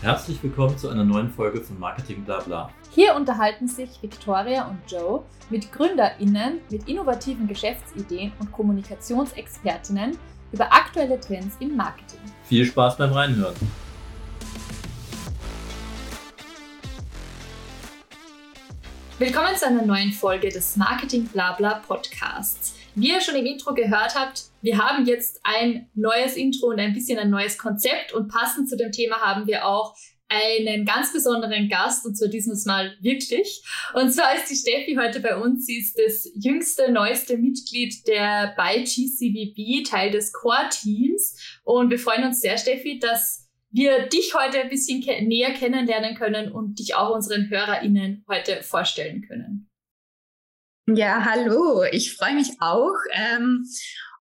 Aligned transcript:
Herzlich 0.00 0.40
willkommen 0.44 0.78
zu 0.78 0.88
einer 0.90 1.02
neuen 1.02 1.28
Folge 1.28 1.60
von 1.60 1.76
Marketing 1.80 2.24
Blabla. 2.24 2.70
Hier 2.94 3.16
unterhalten 3.16 3.66
sich 3.66 4.00
Victoria 4.00 4.68
und 4.68 4.78
Joe 4.86 5.24
mit 5.50 5.72
GründerInnen 5.72 6.60
mit 6.70 6.88
innovativen 6.88 7.48
Geschäftsideen 7.48 8.30
und 8.38 8.52
Kommunikationsexpertinnen 8.52 10.16
über 10.52 10.72
aktuelle 10.72 11.18
Trends 11.18 11.56
im 11.58 11.74
Marketing. 11.76 12.20
Viel 12.44 12.64
Spaß 12.64 12.96
beim 12.96 13.12
Reinhören. 13.12 13.56
Willkommen 19.18 19.56
zu 19.56 19.66
einer 19.66 19.84
neuen 19.84 20.12
Folge 20.12 20.48
des 20.48 20.76
Marketing 20.76 21.26
Blabla 21.26 21.82
Podcasts. 21.88 22.77
Wie 23.00 23.10
ihr 23.12 23.20
schon 23.20 23.36
im 23.36 23.46
Intro 23.46 23.74
gehört 23.74 24.16
habt, 24.16 24.46
wir 24.60 24.76
haben 24.76 25.06
jetzt 25.06 25.40
ein 25.44 25.88
neues 25.94 26.36
Intro 26.36 26.66
und 26.66 26.80
ein 26.80 26.92
bisschen 26.92 27.16
ein 27.20 27.30
neues 27.30 27.56
Konzept 27.56 28.12
und 28.12 28.26
passend 28.26 28.68
zu 28.68 28.76
dem 28.76 28.90
Thema 28.90 29.20
haben 29.20 29.46
wir 29.46 29.66
auch 29.66 29.94
einen 30.28 30.84
ganz 30.84 31.12
besonderen 31.12 31.68
Gast 31.68 32.04
und 32.04 32.16
zwar 32.16 32.26
dieses 32.26 32.64
Mal 32.64 32.96
wirklich. 33.00 33.62
Und 33.94 34.10
zwar 34.10 34.34
ist 34.34 34.50
die 34.50 34.56
Steffi 34.56 34.98
heute 35.00 35.20
bei 35.20 35.36
uns. 35.36 35.66
Sie 35.66 35.78
ist 35.78 35.96
das 35.96 36.28
jüngste, 36.34 36.90
neueste 36.90 37.38
Mitglied 37.38 38.04
der 38.08 38.52
bei 38.56 38.78
GCVB, 38.78 39.88
Teil 39.88 40.10
des 40.10 40.32
Core-Teams. 40.32 41.60
Und 41.62 41.90
wir 41.90 42.00
freuen 42.00 42.24
uns 42.24 42.40
sehr, 42.40 42.58
Steffi, 42.58 42.98
dass 42.98 43.48
wir 43.70 44.08
dich 44.08 44.34
heute 44.34 44.60
ein 44.60 44.70
bisschen 44.70 45.02
ke 45.02 45.22
näher 45.24 45.52
kennenlernen 45.52 46.16
können 46.16 46.50
und 46.50 46.80
dich 46.80 46.96
auch 46.96 47.14
unseren 47.14 47.48
HörerInnen 47.48 48.24
heute 48.28 48.64
vorstellen 48.64 49.22
können. 49.22 49.67
Ja, 50.94 51.22
hallo, 51.22 51.82
ich 51.92 52.16
freue 52.16 52.34
mich 52.34 52.52
auch. 52.60 52.94
Ähm, 53.12 53.66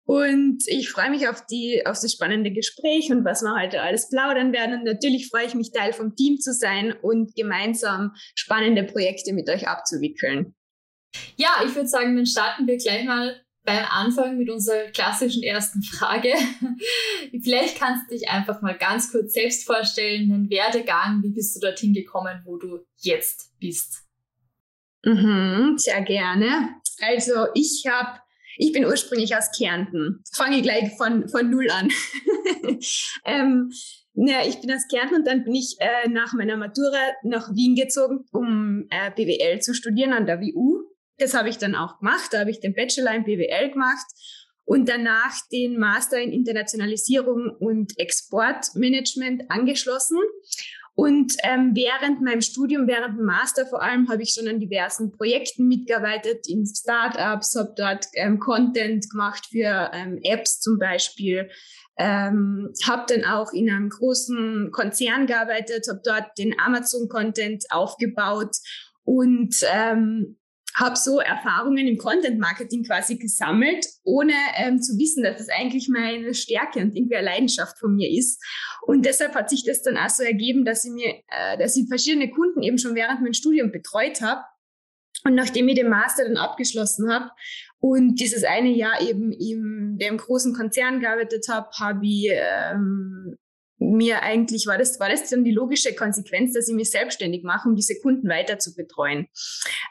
und 0.05 0.65
ich 0.67 0.91
freue 0.91 1.11
mich 1.11 1.29
auf, 1.29 1.47
die, 1.47 1.87
auf 1.87 2.01
das 2.01 2.13
spannende 2.13 2.51
Gespräch 2.51 3.13
und 3.13 3.25
was 3.25 3.43
wir 3.43 3.55
heute 3.55 3.83
alles 3.83 4.09
plaudern 4.09 4.53
werden. 4.53 4.79
Und 4.79 4.85
natürlich 4.85 5.29
freue 5.29 5.47
ich 5.47 5.55
mich, 5.55 5.71
Teil 5.71 5.93
vom 5.93 6.17
Team 6.17 6.39
zu 6.39 6.53
sein 6.53 6.93
und 6.93 7.37
gemeinsam 7.37 8.13
spannende 8.35 8.83
Projekte 8.83 9.33
mit 9.33 9.49
euch 9.49 9.69
abzuwickeln. 9.69 10.57
Ja, 11.37 11.63
ich 11.65 11.75
würde 11.75 11.89
sagen, 11.89 12.17
dann 12.17 12.27
starten 12.27 12.67
wir 12.67 12.79
gleich 12.79 13.05
mal 13.05 13.41
beim 13.65 13.85
Anfang 13.89 14.37
mit 14.37 14.51
unserer 14.51 14.91
klassischen 14.91 15.45
ersten 15.45 15.83
Frage. 15.83 16.35
Vielleicht 17.43 17.79
kannst 17.79 18.11
du 18.11 18.15
dich 18.15 18.29
einfach 18.29 18.61
mal 18.61 18.77
ganz 18.77 19.13
kurz 19.13 19.35
selbst 19.35 19.67
vorstellen, 19.67 20.33
einen 20.33 20.51
Werdegang, 20.51 21.23
wie 21.23 21.33
bist 21.33 21.55
du 21.55 21.61
dorthin 21.61 21.95
gekommen, 21.95 22.43
wo 22.45 22.57
du 22.57 22.81
jetzt 22.97 23.53
bist? 23.61 24.06
Mhm, 25.07 25.79
sehr 25.79 26.03
gerne. 26.03 26.81
Also 27.01 27.47
ich 27.55 27.85
habe, 27.89 28.19
ich 28.59 28.73
bin 28.73 28.85
ursprünglich 28.85 29.37
aus 29.37 29.51
Kärnten. 29.57 30.25
Fange 30.33 30.63
gleich 30.63 30.97
von, 30.97 31.29
von 31.29 31.49
null 31.49 31.71
an. 31.71 31.91
ähm, 33.25 33.71
ja, 34.15 34.45
ich 34.45 34.61
bin 34.61 34.73
aus 34.73 34.89
Kärnten 34.91 35.17
und 35.17 35.27
dann 35.27 35.45
bin 35.45 35.55
ich 35.55 35.77
äh, 35.79 36.09
nach 36.09 36.33
meiner 36.33 36.57
Matura 36.57 36.99
nach 37.23 37.55
Wien 37.55 37.77
gezogen, 37.77 38.25
um 38.33 38.87
äh, 38.91 39.13
BWL 39.13 39.61
zu 39.61 39.75
studieren 39.75 40.13
an 40.13 40.27
der 40.27 40.41
WU. 40.41 40.83
Das 41.19 41.35
habe 41.35 41.51
ich 41.51 41.59
dann 41.59 41.77
auch 41.77 42.01
gemacht. 42.01 42.31
Da 42.33 42.41
habe 42.41 42.51
ich 42.51 42.59
den 42.59 42.75
Bachelor 42.75 43.15
in 43.15 43.25
BWL 43.25 43.71
gemacht 43.71 44.07
und 44.65 44.89
danach 44.89 45.37
den 45.53 45.79
Master 45.79 46.21
in 46.21 46.33
Internationalisierung 46.33 47.51
und 47.61 47.97
Exportmanagement 47.99 49.45
angeschlossen. 49.51 50.19
Und 50.97 51.35
ähm, 51.43 51.73
während 51.75 52.23
meinem 52.23 52.41
Studium, 52.41 52.89
während 52.89 53.19
dem 53.19 53.27
Master 53.27 53.67
vor 53.67 53.83
allem, 53.83 54.09
habe 54.09 54.23
ich 54.23 54.31
schon 54.31 54.49
an 54.49 54.59
diversen 54.59 55.13
Projekten 55.13 55.69
mitgearbeitet, 55.69 56.49
in 56.49 56.65
Startups, 56.65 57.55
habe 57.55 57.75
dort 57.77 58.07
ähm, 58.15 58.41
Content 58.41 59.09
gemacht 59.11 59.47
für 59.51 59.91
ähm, 59.93 60.19
Apps 60.23 60.59
zum 60.59 60.79
Beispiel, 60.79 61.51
ähm, 61.99 62.73
habe 62.87 63.05
dann 63.09 63.27
auch 63.27 63.53
in 63.53 63.69
einem 63.69 63.91
großen 63.91 64.71
Konzern 64.73 65.27
gearbeitet, 65.27 65.87
habe 65.87 66.01
dort 66.03 66.39
den 66.39 66.59
Amazon-Content 66.59 67.67
aufgebaut. 67.69 68.57
Und 69.05 69.55
ähm, 69.71 70.39
habe 70.77 70.97
so 70.97 71.21
Erfahrungen 71.21 71.89
im 71.89 71.97
Content 71.97 72.39
Marketing 72.39 72.85
quasi 72.85 73.17
gesammelt, 73.17 73.87
ohne 74.05 74.35
ähm, 74.59 74.81
zu 74.81 74.99
wissen, 74.99 75.23
dass 75.23 75.39
das 75.39 75.49
eigentlich 75.49 75.89
meine 75.89 76.35
Stärke 76.35 76.81
und 76.81 76.95
irgendwie 76.95 77.17
eine 77.17 77.25
Leidenschaft 77.25 77.79
von 77.79 77.95
mir 77.95 78.11
ist. 78.11 78.43
Und 78.83 79.07
deshalb 79.07 79.35
hat 79.35 79.49
sich 79.49 79.65
das 79.65 79.83
dann 79.83 79.97
auch 79.97 80.11
so 80.11 80.23
ergeben, 80.23 80.67
dass 80.67 80.85
ich 80.85 80.93
mir, 80.93 81.15
äh, 81.29 81.57
dass 81.59 81.77
ich 81.77 81.89
verschiedene 81.89 82.31
Kunden 82.31 82.63
eben 82.63 82.79
schon 82.79 82.95
während 82.95 83.23
meinem 83.23 83.33
Studium 83.33 83.73
betreut 83.73 84.21
habe. 84.21 84.43
Und 85.25 85.35
nachdem 85.35 85.67
ich 85.69 85.77
den 85.77 85.89
Master 85.89 86.25
dann 86.25 86.37
abgeschlossen 86.37 87.11
habe 87.11 87.31
und 87.79 88.17
dieses 88.17 88.45
eine 88.45 88.69
Jahr 88.69 89.01
eben 89.01 89.33
in 89.33 89.97
dem 89.99 90.19
großen 90.19 90.55
Konzern 90.55 91.01
gearbeitet 91.01 91.47
habe, 91.49 91.69
habe 91.81 92.07
ich 92.07 92.29
ähm, 92.31 93.37
mir 93.79 94.23
eigentlich 94.23 94.67
war 94.67 94.79
das, 94.79 94.99
war 95.01 95.11
das 95.11 95.29
dann 95.29 95.45
die 95.45 95.53
logische 95.53 95.95
Konsequenz, 95.95 96.55
dass 96.55 96.69
ich 96.69 96.75
mich 96.75 96.91
selbstständig 96.91 97.43
mache, 97.45 97.69
um 97.69 97.77
diese 97.77 97.99
Kunden 98.01 98.29
weiter 98.29 98.59
zu 98.59 98.75
betreuen. 98.75 99.27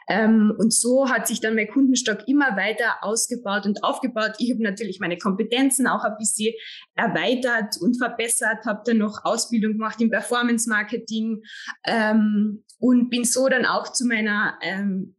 Ähm, 0.08 0.52
und 0.58 0.72
so 0.72 1.08
hat 1.08 1.28
sich 1.28 1.40
dann 1.40 1.54
mein 1.54 1.68
Kundenstock 1.68 2.26
immer 2.26 2.56
weiter 2.56 2.96
ausgebaut 3.02 3.64
und 3.64 3.84
aufgebaut. 3.84 4.32
Ich 4.38 4.50
habe 4.50 4.62
natürlich 4.62 4.98
meine 4.98 5.18
Kompetenzen 5.18 5.86
auch 5.86 6.04
ein 6.04 6.16
bisschen 6.18 6.52
erweitert 6.94 7.76
und 7.80 7.96
verbessert, 7.96 8.64
habe 8.66 8.82
dann 8.84 8.98
noch 8.98 9.24
Ausbildung 9.24 9.74
gemacht 9.74 10.00
im 10.00 10.10
Performance 10.10 10.68
Marketing 10.68 11.42
ähm, 11.84 12.64
und 12.78 13.08
bin 13.08 13.24
so 13.24 13.48
dann 13.48 13.66
auch 13.66 13.92
zu 13.92 14.06
meiner, 14.06 14.58
ähm, 14.62 15.14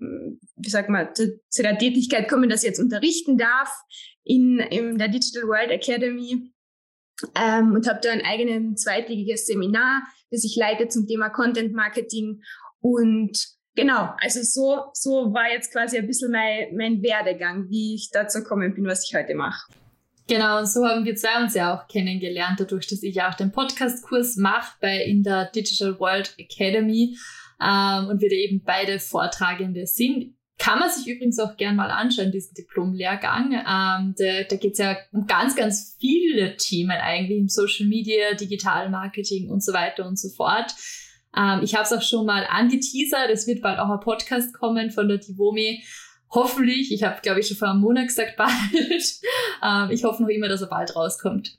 wie 0.55 0.69
sagt 0.69 0.89
man, 0.89 1.13
zu, 1.15 1.39
zu 1.49 1.61
der 1.61 1.77
Tätigkeit 1.77 2.27
gekommen, 2.27 2.49
dass 2.49 2.63
ich 2.63 2.67
jetzt 2.67 2.79
unterrichten 2.79 3.37
darf 3.37 3.71
in, 4.23 4.59
in 4.59 4.97
der 4.97 5.07
Digital 5.07 5.47
World 5.47 5.71
Academy 5.71 6.51
ähm, 7.35 7.73
und 7.73 7.87
habe 7.87 7.99
da 8.01 8.11
ein 8.11 8.23
eigenes 8.25 8.81
zweitägiges 8.81 9.47
Seminar, 9.47 10.03
das 10.31 10.43
ich 10.43 10.55
leite 10.55 10.87
zum 10.87 11.07
Thema 11.07 11.29
Content 11.29 11.73
Marketing. 11.73 12.41
Und 12.79 13.37
genau, 13.75 14.13
also 14.21 14.41
so, 14.43 14.91
so 14.93 15.33
war 15.33 15.51
jetzt 15.51 15.71
quasi 15.71 15.97
ein 15.97 16.07
bisschen 16.07 16.31
mein, 16.31 16.75
mein 16.75 17.01
Werdegang, 17.01 17.69
wie 17.69 17.95
ich 17.95 18.09
dazu 18.11 18.39
gekommen 18.39 18.73
bin, 18.73 18.85
was 18.85 19.09
ich 19.09 19.15
heute 19.15 19.35
mache. 19.35 19.71
Genau, 20.27 20.59
und 20.59 20.67
so 20.67 20.85
haben 20.85 21.05
wir 21.05 21.15
zwei 21.15 21.41
uns 21.41 21.53
ja 21.53 21.73
auch 21.73 21.87
kennengelernt, 21.87 22.59
dadurch, 22.59 22.87
dass 22.87 23.01
ich 23.01 23.21
auch 23.21 23.33
den 23.33 23.53
Podcast-Kurs 23.53 24.35
mache 24.35 24.75
bei 24.81 25.03
in 25.03 25.23
der 25.23 25.49
Digital 25.51 25.97
World 25.99 26.33
Academy 26.37 27.17
ähm, 27.61 28.07
und 28.09 28.21
wir 28.21 28.29
da 28.29 28.35
eben 28.35 28.61
beide 28.61 28.99
Vortragende 28.99 29.87
sind 29.87 30.36
kann 30.57 30.79
man 30.79 30.89
sich 30.89 31.07
übrigens 31.07 31.39
auch 31.39 31.55
gern 31.55 31.75
mal 31.75 31.91
anschauen, 31.91 32.31
diesen 32.31 32.55
Diplom-Lehrgang. 32.55 33.51
Ähm, 33.51 34.15
da 34.17 34.43
da 34.49 34.55
geht 34.55 34.73
es 34.73 34.79
ja 34.79 34.97
um 35.11 35.27
ganz, 35.27 35.55
ganz 35.55 35.95
viele 35.99 36.57
Themen 36.57 36.97
eigentlich 36.97 37.37
im 37.37 37.47
Social 37.47 37.85
Media, 37.85 38.33
Digital 38.33 38.89
Marketing 38.89 39.49
und 39.49 39.63
so 39.63 39.73
weiter 39.73 40.07
und 40.07 40.17
so 40.17 40.29
fort. 40.29 40.73
Ähm, 41.35 41.61
ich 41.63 41.75
habe 41.75 41.83
es 41.83 41.93
auch 41.93 42.01
schon 42.01 42.25
mal 42.25 42.45
angeteasert. 42.49 43.29
Es 43.29 43.45
wird 43.45 43.61
bald 43.61 43.79
auch 43.79 43.89
ein 43.89 43.99
Podcast 43.99 44.53
kommen 44.53 44.89
von 44.89 45.07
der 45.07 45.19
Divomi. 45.19 45.83
Hoffentlich. 46.31 46.91
Ich 46.91 47.03
habe, 47.03 47.21
glaube 47.21 47.39
ich, 47.39 47.47
schon 47.47 47.57
vor 47.57 47.69
einem 47.69 47.81
Monat 47.81 48.07
gesagt, 48.07 48.35
bald. 48.37 48.51
ähm, 49.63 49.91
ich 49.91 50.03
hoffe 50.03 50.23
noch 50.23 50.29
immer, 50.29 50.47
dass 50.47 50.61
er 50.61 50.67
bald 50.67 50.95
rauskommt. 50.95 51.55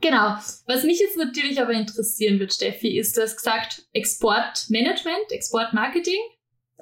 Genau. 0.00 0.36
Was 0.66 0.84
mich 0.84 1.00
jetzt 1.00 1.16
natürlich 1.16 1.60
aber 1.60 1.72
interessieren 1.72 2.38
wird, 2.38 2.52
Steffi, 2.52 2.96
ist, 2.96 3.16
du 3.16 3.22
hast 3.22 3.36
gesagt, 3.36 3.86
Exportmanagement, 3.92 5.30
Exportmarketing. 5.30 6.20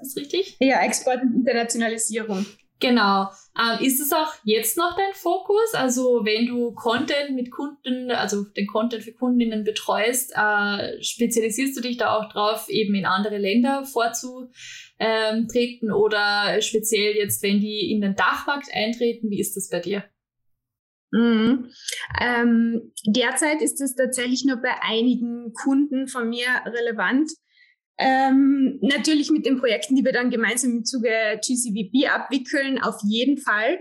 Ist 0.01 0.17
richtig? 0.17 0.57
Ja, 0.61 0.81
Export 0.83 1.23
und 1.23 1.35
Internationalisierung. 1.35 2.47
Genau. 2.81 3.29
Ähm, 3.59 3.85
ist 3.85 4.01
es 4.01 4.13
auch 4.13 4.33
jetzt 4.45 4.77
noch 4.77 4.97
dein 4.97 5.15
Fokus? 5.15 5.75
Also 5.75 6.25
wenn 6.25 6.47
du 6.47 6.73
Content 6.75 7.35
mit 7.35 7.51
Kunden, 7.51 8.13
also 8.13 8.45
den 8.45 8.69
Content 8.69 9.03
für 9.03 9.13
Kundinnen 9.13 9.65
betreust, 9.65 10.33
äh, 10.37 11.03
spezialisierst 11.03 11.77
du 11.77 11.81
dich 11.81 11.97
da 11.97 12.17
auch 12.17 12.31
drauf, 12.31 12.69
eben 12.69 12.95
in 12.95 13.05
andere 13.05 13.39
Länder 13.39 13.85
vorzutreten 13.85 15.91
oder 15.91 16.63
speziell 16.63 17.17
jetzt, 17.17 17.43
wenn 17.43 17.59
die 17.61 17.91
in 17.91 18.01
den 18.01 18.15
Dachmarkt 18.15 18.69
eintreten, 18.73 19.29
wie 19.31 19.41
ist 19.41 19.57
das 19.57 19.71
bei 19.71 19.81
dir? 19.81 20.05
Mhm. 21.11 21.73
Ähm, 22.21 22.93
derzeit 23.07 23.61
ist 23.63 23.81
es 23.81 23.97
tatsächlich 23.97 24.45
nur 24.45 24.59
bei 24.59 24.81
einigen 24.83 25.53
Kunden 25.53 26.07
von 26.07 26.29
mir 26.29 26.47
relevant. 26.65 27.33
Ähm, 27.99 28.79
natürlich 28.81 29.31
mit 29.31 29.45
den 29.45 29.59
Projekten, 29.59 29.97
die 29.97 30.05
wir 30.05 30.13
dann 30.13 30.31
gemeinsam 30.31 30.71
im 30.71 30.85
Zuge 30.85 31.41
GCVB 31.41 32.09
abwickeln, 32.09 32.81
auf 32.81 33.01
jeden 33.05 33.39
Fall. 33.39 33.81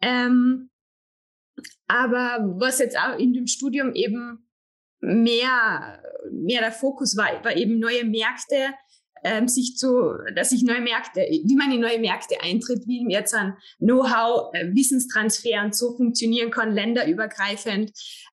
Ähm, 0.00 0.70
aber 1.88 2.54
was 2.60 2.78
jetzt 2.78 2.96
auch 2.96 3.18
in 3.18 3.32
dem 3.32 3.46
Studium 3.46 3.94
eben 3.94 4.48
mehr, 5.00 6.02
mehr 6.30 6.60
der 6.60 6.72
Fokus 6.72 7.16
war, 7.16 7.44
war 7.44 7.56
eben 7.56 7.78
neue 7.78 8.04
Märkte, 8.04 8.74
ähm, 9.24 9.48
sich 9.48 9.76
zu, 9.76 10.14
dass 10.36 10.50
sich 10.50 10.62
neue 10.62 10.80
Märkte, 10.80 11.20
wie 11.20 11.56
man 11.56 11.72
in 11.72 11.80
neue 11.80 11.98
Märkte 11.98 12.40
eintritt, 12.40 12.86
wie 12.86 13.04
jetzt 13.10 13.34
ein 13.34 13.56
Know-how, 13.78 14.54
äh, 14.54 14.72
Wissenstransfer 14.72 15.64
und 15.64 15.74
so 15.74 15.96
funktionieren 15.96 16.50
kann, 16.50 16.72
länderübergreifend. 16.72 17.92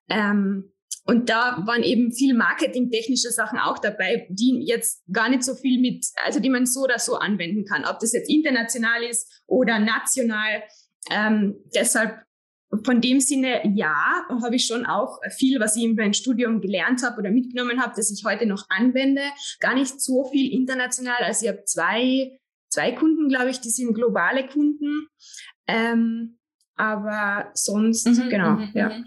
Ähm, 0.09 0.71
und 1.05 1.29
da 1.29 1.61
waren 1.65 1.83
eben 1.83 2.11
viel 2.11 2.33
marketingtechnische 2.33 3.29
Sachen 3.29 3.59
auch 3.59 3.77
dabei, 3.77 4.27
die 4.29 4.63
jetzt 4.65 5.03
gar 5.11 5.29
nicht 5.29 5.43
so 5.43 5.53
viel 5.53 5.79
mit, 5.79 6.05
also 6.23 6.39
die 6.39 6.49
man 6.49 6.65
so 6.65 6.81
oder 6.81 6.97
so 6.97 7.15
anwenden 7.15 7.63
kann, 7.63 7.85
ob 7.85 7.99
das 7.99 8.11
jetzt 8.13 8.29
international 8.29 9.03
ist 9.03 9.43
oder 9.45 9.77
national. 9.77 10.63
Ähm, 11.11 11.55
deshalb 11.75 12.25
von 12.83 13.01
dem 13.01 13.19
Sinne, 13.19 13.61
ja, 13.75 14.25
habe 14.41 14.55
ich 14.55 14.65
schon 14.65 14.85
auch 14.87 15.19
viel, 15.37 15.59
was 15.59 15.75
ich 15.75 15.83
in 15.83 15.95
meinem 15.95 16.13
Studium 16.13 16.59
gelernt 16.59 17.03
habe 17.03 17.19
oder 17.19 17.29
mitgenommen 17.29 17.81
habe, 17.81 17.93
das 17.95 18.11
ich 18.11 18.25
heute 18.25 18.47
noch 18.47 18.65
anwende. 18.69 19.21
Gar 19.59 19.75
nicht 19.75 20.01
so 20.01 20.25
viel 20.25 20.51
international. 20.51 21.21
Also 21.21 21.45
ich 21.45 21.51
habe 21.51 21.63
zwei, 21.65 22.39
zwei 22.69 22.91
Kunden, 22.93 23.29
glaube 23.29 23.51
ich, 23.51 23.61
die 23.61 23.69
sind 23.69 23.93
globale 23.93 24.47
Kunden. 24.47 25.07
Ähm, 25.67 26.39
aber 26.75 27.51
sonst, 27.53 28.07
mhm, 28.07 28.29
genau, 28.29 28.51
mhm, 28.53 28.71
ja. 28.73 29.03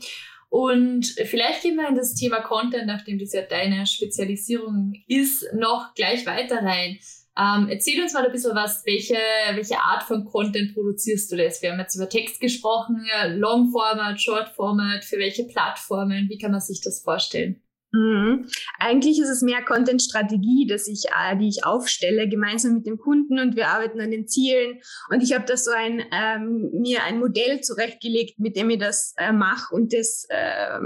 Und 0.50 1.06
vielleicht 1.06 1.62
gehen 1.62 1.76
wir 1.76 1.88
in 1.88 1.96
das 1.96 2.14
Thema 2.14 2.40
Content, 2.40 2.86
nachdem 2.86 3.18
das 3.18 3.32
ja 3.32 3.42
deine 3.42 3.86
Spezialisierung 3.86 4.94
ist, 5.06 5.46
noch 5.52 5.94
gleich 5.94 6.24
weiter 6.26 6.62
rein. 6.62 6.98
Ähm, 7.38 7.68
erzähl 7.70 8.02
uns 8.02 8.14
mal 8.14 8.26
ein 8.26 8.32
bisschen 8.32 8.56
was, 8.56 8.84
welche, 8.84 9.18
welche 9.52 9.78
Art 9.78 10.02
von 10.02 10.24
Content 10.24 10.74
produzierst 10.74 11.30
du 11.30 11.36
das? 11.36 11.62
Wir 11.62 11.70
haben 11.70 11.78
jetzt 11.78 11.94
über 11.94 12.08
Text 12.08 12.40
gesprochen, 12.40 13.06
Long 13.28 13.70
Format, 13.70 14.20
Short 14.20 14.48
Format, 14.48 15.04
für 15.04 15.18
welche 15.18 15.44
Plattformen, 15.44 16.28
wie 16.28 16.38
kann 16.38 16.50
man 16.50 16.60
sich 16.60 16.80
das 16.80 17.00
vorstellen? 17.00 17.62
Mhm. 17.90 18.46
Eigentlich 18.78 19.18
ist 19.18 19.30
es 19.30 19.40
mehr 19.40 19.64
Content-Strategie, 19.64 20.66
dass 20.66 20.88
ich, 20.88 21.06
äh, 21.06 21.36
die 21.38 21.48
ich 21.48 21.64
aufstelle, 21.64 22.28
gemeinsam 22.28 22.74
mit 22.74 22.86
dem 22.86 22.98
Kunden 22.98 23.38
und 23.38 23.56
wir 23.56 23.68
arbeiten 23.68 24.00
an 24.00 24.10
den 24.10 24.28
Zielen. 24.28 24.80
Und 25.10 25.22
ich 25.22 25.32
habe 25.32 25.46
da 25.46 25.56
so 25.56 25.70
ein, 25.70 26.02
ähm, 26.12 26.70
mir 26.72 27.02
ein 27.04 27.18
Modell 27.18 27.60
zurechtgelegt, 27.60 28.38
mit 28.38 28.56
dem 28.56 28.68
ich 28.70 28.78
das 28.78 29.14
äh, 29.16 29.32
mache 29.32 29.74
und 29.74 29.94
das 29.94 30.26
äh, 30.28 30.80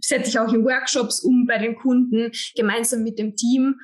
setze 0.00 0.30
ich 0.30 0.38
auch 0.38 0.52
in 0.52 0.64
Workshops 0.64 1.20
um 1.20 1.46
bei 1.46 1.58
den 1.58 1.76
Kunden, 1.76 2.32
gemeinsam 2.56 3.02
mit 3.02 3.18
dem 3.18 3.36
Team. 3.36 3.76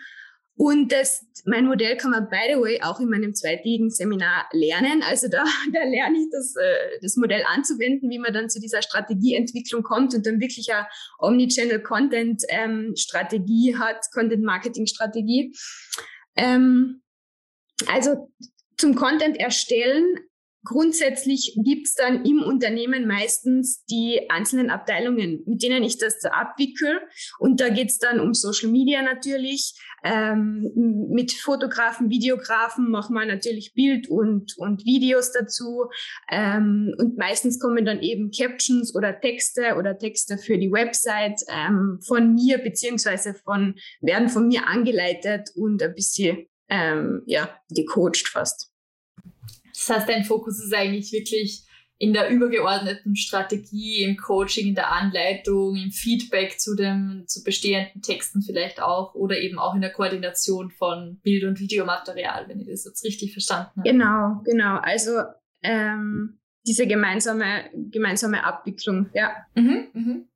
Und 0.56 0.91
das, 0.91 1.25
mein 1.44 1.67
Modell 1.67 1.97
kann 1.99 2.12
man, 2.12 2.31
by 2.31 2.38
the 2.49 2.58
way, 2.61 2.81
auch 2.82 2.99
in 2.99 3.11
meinem 3.11 3.35
zweitägigen 3.35 3.91
Seminar 3.91 4.49
lernen. 4.53 5.03
Also 5.03 5.29
da, 5.29 5.44
da 5.73 5.85
lerne 5.85 6.17
ich 6.19 6.29
das, 6.32 6.56
äh, 6.56 6.99
das 7.03 7.17
Modell 7.17 7.44
anzuwenden, 7.47 8.08
wie 8.08 8.19
man 8.19 8.32
dann 8.32 8.49
zu 8.49 8.58
dieser 8.58 8.81
Strategieentwicklung 8.81 9.82
kommt 9.82 10.14
und 10.14 10.25
dann 10.25 10.41
wirklich 10.41 10.73
eine 10.73 10.88
Omnichannel-Content-Strategie 11.19 13.70
ähm, 13.70 13.79
hat, 13.79 14.06
Content-Marketing-Strategie. 14.12 15.55
Ähm, 16.37 17.02
also 17.87 18.32
zum 18.79 18.94
Content 18.94 19.38
erstellen 19.38 20.20
Grundsätzlich 20.66 21.56
gibt's 21.64 21.94
dann 21.94 22.24
im 22.24 22.42
Unternehmen 22.42 23.06
meistens 23.06 23.84
die 23.84 24.28
einzelnen 24.28 24.68
Abteilungen, 24.68 25.44
mit 25.46 25.62
denen 25.62 25.84
ich 25.84 25.98
das 25.98 26.24
abwickel. 26.24 27.00
Und 27.38 27.60
da 27.60 27.68
geht's 27.68 27.98
dann 27.98 28.18
um 28.18 28.34
Social 28.34 28.70
Media 28.70 29.00
natürlich. 29.00 29.74
Ähm, 30.04 30.72
mit 31.10 31.32
Fotografen, 31.32 32.10
Videografen 32.10 32.90
machen 32.90 33.14
wir 33.14 33.26
natürlich 33.26 33.74
Bild 33.74 34.08
und, 34.08 34.58
und 34.58 34.84
Videos 34.84 35.32
dazu. 35.32 35.86
Ähm, 36.30 36.94
und 36.98 37.16
meistens 37.16 37.60
kommen 37.60 37.84
dann 37.84 38.00
eben 38.00 38.30
Captions 38.30 38.94
oder 38.94 39.20
Texte 39.20 39.76
oder 39.78 39.96
Texte 39.96 40.36
für 40.36 40.58
die 40.58 40.72
Website 40.72 41.40
ähm, 41.48 42.00
von 42.04 42.34
mir 42.34 42.58
beziehungsweise 42.58 43.34
von, 43.34 43.76
werden 44.00 44.28
von 44.28 44.48
mir 44.48 44.66
angeleitet 44.66 45.50
und 45.54 45.80
ein 45.82 45.94
bisschen 45.94 46.48
ähm, 46.68 47.22
ja, 47.26 47.48
gecoacht 47.70 48.28
fast. 48.28 48.75
Das 49.76 49.96
heißt, 49.96 50.08
dein 50.08 50.25
Fokus 50.25 50.62
ist 50.62 50.75
eigentlich 50.75 51.12
wirklich 51.12 51.67
in 51.99 52.12
der 52.12 52.28
übergeordneten 52.28 53.17
Strategie, 53.17 54.02
im 54.02 54.17
Coaching, 54.17 54.69
in 54.69 54.75
der 54.75 54.93
Anleitung, 54.93 55.76
im 55.76 55.90
Feedback 55.90 56.61
zu 56.61 56.75
dem, 56.75 57.25
zu 57.26 57.43
bestehenden 57.43 58.02
Texten 58.02 58.43
vielleicht 58.43 58.82
auch 58.82 59.14
oder 59.14 59.38
eben 59.38 59.58
auch 59.58 59.75
in 59.75 59.81
der 59.81 59.93
Koordination 59.93 60.70
von 60.70 61.20
Bild- 61.23 61.44
und 61.44 61.58
Videomaterial, 61.58 62.49
wenn 62.49 62.61
ich 62.61 62.69
das 62.69 62.84
jetzt 62.84 63.05
richtig 63.05 63.32
verstanden 63.32 63.81
habe. 63.81 63.88
Genau, 63.88 64.43
genau. 64.44 64.76
Also 64.76 65.23
ähm, 65.62 66.38
diese 66.67 66.87
gemeinsame, 66.87 67.70
gemeinsame 67.90 68.44
Abwicklung, 68.44 69.08
ja. 69.14 69.34
Mhm, 69.55 69.87
mhm. 69.94 70.28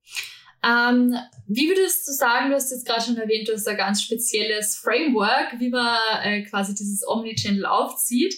Ähm, 0.63 1.15
wie 1.47 1.69
würdest 1.69 2.07
du 2.07 2.13
sagen, 2.13 2.51
du 2.51 2.55
hast 2.55 2.71
jetzt 2.71 2.87
gerade 2.87 3.03
schon 3.03 3.17
erwähnt, 3.17 3.49
du 3.49 3.53
hast 3.53 3.67
ein 3.67 3.77
ganz 3.77 4.03
spezielles 4.03 4.77
Framework, 4.77 5.59
wie 5.59 5.71
man 5.71 5.97
äh, 6.23 6.43
quasi 6.43 6.75
dieses 6.75 7.07
Omnichannel 7.07 7.65
aufzieht. 7.65 8.35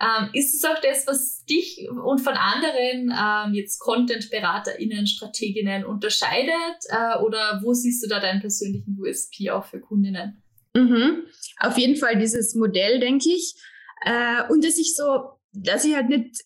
Ähm, 0.00 0.28
ist 0.34 0.54
es 0.54 0.64
auch 0.64 0.78
das, 0.82 1.06
was 1.06 1.44
dich 1.46 1.88
und 1.88 2.20
von 2.20 2.34
anderen 2.34 3.14
ähm, 3.18 3.54
jetzt 3.54 3.78
Content-BeraterInnen, 3.78 5.06
Strateginnen 5.06 5.84
unterscheidet? 5.86 6.84
Äh, 6.88 7.18
oder 7.22 7.60
wo 7.62 7.72
siehst 7.72 8.04
du 8.04 8.08
da 8.08 8.20
deinen 8.20 8.40
persönlichen 8.40 8.98
USP 9.00 9.50
auch 9.50 9.64
für 9.64 9.80
Kundinnen? 9.80 10.42
Mhm. 10.74 11.24
Auf 11.60 11.78
jeden 11.78 11.96
Fall 11.96 12.18
dieses 12.18 12.54
Modell, 12.54 13.00
denke 13.00 13.30
ich. 13.30 13.54
Äh, 14.04 14.42
und 14.50 14.62
dass 14.64 14.76
ich 14.76 14.94
so, 14.94 15.30
dass 15.52 15.84
ich 15.84 15.94
halt 15.94 16.10
nicht 16.10 16.44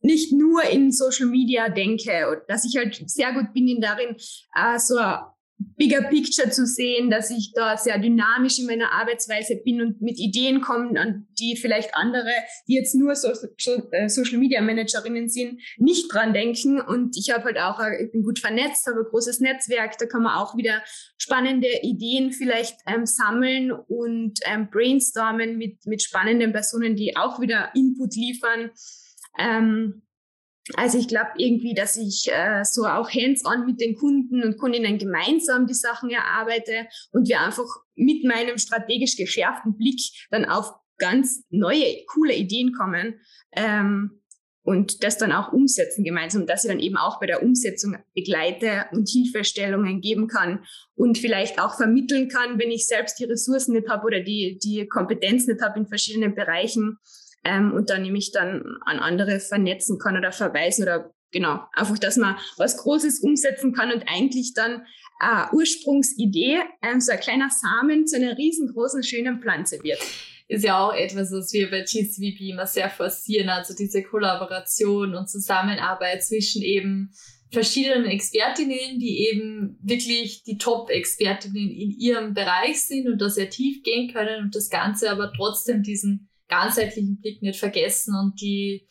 nicht 0.00 0.32
nur 0.32 0.62
in 0.64 0.92
Social 0.92 1.26
Media 1.26 1.68
denke, 1.68 2.42
dass 2.46 2.64
ich 2.64 2.76
halt 2.76 3.08
sehr 3.08 3.32
gut 3.32 3.52
bin 3.54 3.66
in 3.66 3.80
darin, 3.80 4.16
äh, 4.54 4.78
so 4.78 4.98
Bigger 5.76 6.02
Picture 6.02 6.50
zu 6.50 6.66
sehen, 6.66 7.10
dass 7.10 7.30
ich 7.30 7.52
da 7.52 7.76
sehr 7.76 7.98
dynamisch 7.98 8.58
in 8.58 8.66
meiner 8.66 8.92
Arbeitsweise 8.92 9.56
bin 9.56 9.80
und 9.80 10.00
mit 10.00 10.18
Ideen 10.18 10.60
komme, 10.60 10.98
an 11.00 11.26
die 11.38 11.56
vielleicht 11.56 11.94
andere, 11.94 12.30
die 12.68 12.74
jetzt 12.74 12.94
nur 12.94 13.14
so, 13.14 13.28
äh, 13.28 14.08
Social 14.08 14.38
Media 14.38 14.60
Managerinnen 14.60 15.28
sind, 15.28 15.60
nicht 15.78 16.12
dran 16.12 16.32
denken. 16.32 16.80
Und 16.80 17.16
ich 17.16 17.32
habe 17.32 17.44
halt 17.44 17.58
auch, 17.58 17.80
ich 18.00 18.12
bin 18.12 18.22
gut 18.22 18.38
vernetzt, 18.38 18.86
habe 18.86 19.00
ein 19.00 19.10
großes 19.10 19.40
Netzwerk, 19.40 19.98
da 19.98 20.06
kann 20.06 20.22
man 20.22 20.36
auch 20.36 20.56
wieder 20.56 20.82
spannende 21.18 21.68
Ideen 21.82 22.32
vielleicht 22.32 22.76
ähm, 22.86 23.06
sammeln 23.06 23.72
und 23.72 24.38
ähm, 24.46 24.68
brainstormen 24.70 25.56
mit, 25.56 25.86
mit 25.86 26.02
spannenden 26.02 26.52
Personen, 26.52 26.96
die 26.96 27.16
auch 27.16 27.40
wieder 27.40 27.70
Input 27.74 28.14
liefern. 28.14 28.70
Ähm, 29.38 30.03
also 30.72 30.98
ich 30.98 31.08
glaube 31.08 31.30
irgendwie, 31.36 31.74
dass 31.74 31.96
ich 31.96 32.26
äh, 32.32 32.64
so 32.64 32.86
auch 32.86 33.10
hands-on 33.10 33.66
mit 33.66 33.80
den 33.80 33.96
Kunden 33.96 34.42
und 34.42 34.56
Kundinnen 34.56 34.98
gemeinsam 34.98 35.66
die 35.66 35.74
Sachen 35.74 36.10
erarbeite 36.10 36.86
und 37.12 37.28
wir 37.28 37.40
einfach 37.40 37.68
mit 37.94 38.24
meinem 38.24 38.56
strategisch 38.56 39.16
geschärften 39.16 39.76
Blick 39.76 40.00
dann 40.30 40.46
auf 40.46 40.72
ganz 40.96 41.44
neue, 41.50 42.04
coole 42.06 42.34
Ideen 42.34 42.72
kommen 42.72 43.20
ähm, 43.52 44.22
und 44.62 45.04
das 45.04 45.18
dann 45.18 45.32
auch 45.32 45.52
umsetzen 45.52 46.02
gemeinsam, 46.02 46.46
dass 46.46 46.64
ich 46.64 46.70
dann 46.70 46.80
eben 46.80 46.96
auch 46.96 47.20
bei 47.20 47.26
der 47.26 47.42
Umsetzung 47.42 47.98
begleite 48.14 48.86
und 48.92 49.08
Hilfestellungen 49.08 50.00
geben 50.00 50.28
kann 50.28 50.64
und 50.94 51.18
vielleicht 51.18 51.60
auch 51.60 51.76
vermitteln 51.76 52.28
kann, 52.28 52.58
wenn 52.58 52.70
ich 52.70 52.86
selbst 52.86 53.18
die 53.18 53.24
Ressourcen 53.24 53.74
nicht 53.74 53.90
habe 53.90 54.06
oder 54.06 54.20
die, 54.20 54.58
die 54.62 54.86
Kompetenz 54.86 55.46
nicht 55.46 55.60
habe 55.60 55.80
in 55.80 55.86
verschiedenen 55.86 56.34
Bereichen, 56.34 56.96
ähm, 57.44 57.72
und 57.72 57.90
dann 57.90 58.02
nämlich 58.02 58.32
dann 58.32 58.78
an 58.84 58.98
andere 58.98 59.40
vernetzen 59.40 59.98
kann 59.98 60.16
oder 60.16 60.32
verweisen 60.32 60.82
oder 60.82 61.12
genau, 61.30 61.60
einfach, 61.72 61.98
dass 61.98 62.16
man 62.16 62.36
was 62.56 62.78
Großes 62.78 63.20
umsetzen 63.20 63.72
kann 63.72 63.92
und 63.92 64.04
eigentlich 64.06 64.54
dann 64.54 64.86
eine 65.18 65.48
Ursprungsidee, 65.52 66.60
ähm, 66.82 67.00
so 67.00 67.12
ein 67.12 67.20
kleiner 67.20 67.50
Samen 67.50 68.06
zu 68.06 68.16
einer 68.16 68.36
riesengroßen, 68.36 69.02
schönen 69.02 69.40
Pflanze 69.40 69.82
wird. 69.82 70.00
Ist 70.48 70.64
ja 70.64 70.78
auch 70.78 70.92
etwas, 70.92 71.32
was 71.32 71.52
wir 71.52 71.70
bei 71.70 71.80
GCVP 71.80 72.50
immer 72.50 72.66
sehr 72.66 72.90
forcieren, 72.90 73.48
also 73.48 73.74
diese 73.74 74.02
Kollaboration 74.02 75.14
und 75.14 75.28
Zusammenarbeit 75.28 76.22
zwischen 76.22 76.62
eben 76.62 77.14
verschiedenen 77.50 78.04
Expertinnen, 78.04 78.98
die 78.98 79.28
eben 79.30 79.78
wirklich 79.80 80.42
die 80.42 80.58
Top-Expertinnen 80.58 81.70
in 81.70 81.90
ihrem 81.98 82.34
Bereich 82.34 82.82
sind 82.82 83.06
und 83.08 83.22
da 83.22 83.30
sehr 83.30 83.48
tief 83.48 83.82
gehen 83.82 84.12
können 84.12 84.44
und 84.44 84.54
das 84.54 84.68
Ganze 84.68 85.10
aber 85.10 85.32
trotzdem 85.34 85.82
diesen 85.82 86.28
ganzheitlichen 86.48 87.20
Blick 87.20 87.42
nicht 87.42 87.58
vergessen 87.58 88.14
und 88.14 88.40
die, 88.40 88.86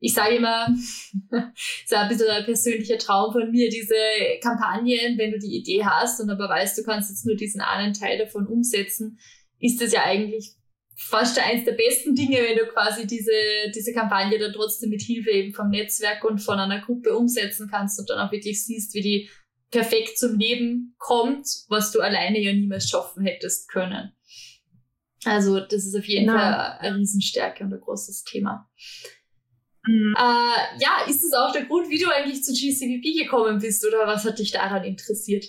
ich 0.00 0.14
sage 0.14 0.36
immer, 0.36 0.68
ist 1.84 1.94
ein 1.94 2.08
bisschen 2.08 2.28
ein 2.28 2.44
persönlicher 2.44 2.98
Traum 2.98 3.32
von 3.32 3.50
mir, 3.50 3.68
diese 3.68 3.94
Kampagnen, 4.42 5.16
wenn 5.18 5.32
du 5.32 5.38
die 5.38 5.56
Idee 5.56 5.84
hast 5.84 6.20
und 6.20 6.30
aber 6.30 6.48
weißt, 6.48 6.78
du 6.78 6.82
kannst 6.82 7.10
jetzt 7.10 7.26
nur 7.26 7.36
diesen 7.36 7.60
einen 7.60 7.94
Teil 7.94 8.18
davon 8.18 8.46
umsetzen, 8.46 9.18
ist 9.58 9.80
das 9.80 9.92
ja 9.92 10.04
eigentlich 10.04 10.56
fast 10.96 11.38
eins 11.38 11.64
der 11.64 11.72
besten 11.72 12.14
Dinge, 12.14 12.38
wenn 12.38 12.56
du 12.56 12.66
quasi 12.66 13.06
diese, 13.06 13.30
diese 13.74 13.92
Kampagne 13.92 14.38
dann 14.38 14.52
trotzdem 14.52 14.90
mit 14.90 15.02
Hilfe 15.02 15.30
eben 15.30 15.52
vom 15.52 15.68
Netzwerk 15.68 16.24
und 16.24 16.38
von 16.38 16.58
einer 16.58 16.80
Gruppe 16.80 17.16
umsetzen 17.16 17.68
kannst 17.70 18.00
und 18.00 18.08
dann 18.08 18.18
auch 18.18 18.32
wirklich 18.32 18.64
siehst, 18.64 18.94
wie 18.94 19.02
die 19.02 19.30
perfekt 19.70 20.16
zum 20.18 20.38
Leben 20.38 20.94
kommt, 20.98 21.46
was 21.68 21.92
du 21.92 22.00
alleine 22.00 22.40
ja 22.40 22.52
niemals 22.52 22.88
schaffen 22.88 23.24
hättest 23.24 23.68
können. 23.68 24.15
Also 25.26 25.60
das 25.60 25.84
ist 25.84 25.96
auf 25.96 26.04
jeden 26.04 26.26
genau. 26.26 26.38
Fall 26.38 26.78
eine 26.80 26.96
Riesenstärke 26.96 27.64
und 27.64 27.74
ein 27.74 27.80
großes 27.80 28.24
Thema. 28.24 28.68
Mhm. 29.86 30.14
Äh, 30.16 30.82
ja, 30.82 31.06
ist 31.08 31.24
das 31.24 31.32
auch 31.32 31.52
der 31.52 31.64
Grund, 31.64 31.90
wie 31.90 31.98
du 31.98 32.08
eigentlich 32.08 32.42
zu 32.42 32.52
GCVP 32.52 33.24
gekommen 33.24 33.58
bist 33.58 33.86
oder 33.86 34.06
was 34.06 34.24
hat 34.24 34.38
dich 34.38 34.52
daran 34.52 34.84
interessiert? 34.84 35.44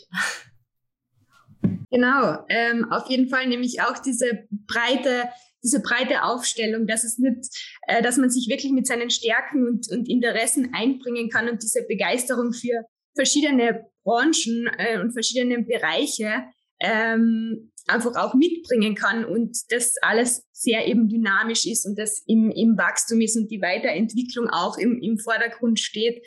Genau, 1.90 2.46
ähm, 2.50 2.92
auf 2.92 3.10
jeden 3.10 3.30
Fall 3.30 3.48
nämlich 3.48 3.82
auch 3.82 3.98
diese 4.00 4.48
breite, 4.50 5.30
diese 5.64 5.82
breite 5.82 6.24
Aufstellung, 6.24 6.86
dass 6.86 7.04
es 7.04 7.18
nicht, 7.18 7.48
äh, 7.88 8.02
dass 8.02 8.18
man 8.18 8.30
sich 8.30 8.48
wirklich 8.50 8.74
mit 8.74 8.88
seinen 8.88 9.10
Stärken 9.10 9.66
und, 9.66 9.90
und 9.90 10.10
Interessen 10.10 10.74
einbringen 10.74 11.30
kann 11.30 11.48
und 11.50 11.64
diese 11.64 11.84
Begeisterung 11.88 12.52
für 12.52 12.84
verschiedene 13.16 13.86
Branchen 14.04 14.70
äh, 14.78 15.00
und 15.00 15.14
verschiedene 15.14 15.64
Bereiche 15.64 16.44
ähm, 16.80 17.72
einfach 17.88 18.16
auch 18.16 18.34
mitbringen 18.34 18.96
kann 18.96 19.26
und 19.26 19.58
das 19.70 19.96
alles 20.02 20.46
sehr 20.52 20.88
eben 20.88 21.08
dynamisch 21.08 21.66
ist 21.66 21.86
und 21.86 21.98
das 21.98 22.24
im, 22.28 22.52
im 22.52 22.78
Wachstum 22.78 23.22
ist 23.22 23.38
und 23.38 23.50
die 23.50 23.62
Weiterentwicklung 23.62 24.50
auch 24.50 24.78
im, 24.78 25.02
im 25.02 25.18
Vordergrund 25.18 25.80
steht. 25.80 26.22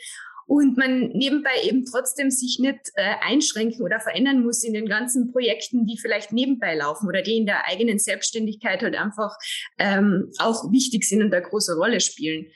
und 0.47 0.77
man 0.77 1.09
nebenbei 1.13 1.51
eben 1.63 1.85
trotzdem 1.85 2.29
sich 2.29 2.57
nicht 2.59 2.91
äh, 2.95 3.13
einschränken 3.21 3.83
oder 3.83 3.99
verändern 3.99 4.43
muss 4.43 4.63
in 4.63 4.73
den 4.73 4.87
ganzen 4.87 5.31
Projekten, 5.31 5.85
die 5.85 5.97
vielleicht 5.97 6.33
nebenbei 6.33 6.75
laufen 6.75 7.07
oder 7.07 7.21
die 7.21 7.37
in 7.37 7.45
der 7.45 7.67
eigenen 7.67 7.99
Selbstständigkeit 7.99 8.81
halt 8.81 8.95
einfach 8.95 9.35
ähm, 9.77 10.31
auch 10.39 10.71
wichtig 10.71 11.05
sind 11.05 11.21
und 11.21 11.33
eine 11.33 11.45
große 11.45 11.75
Rolle 11.75 12.01
spielen. 12.01 12.47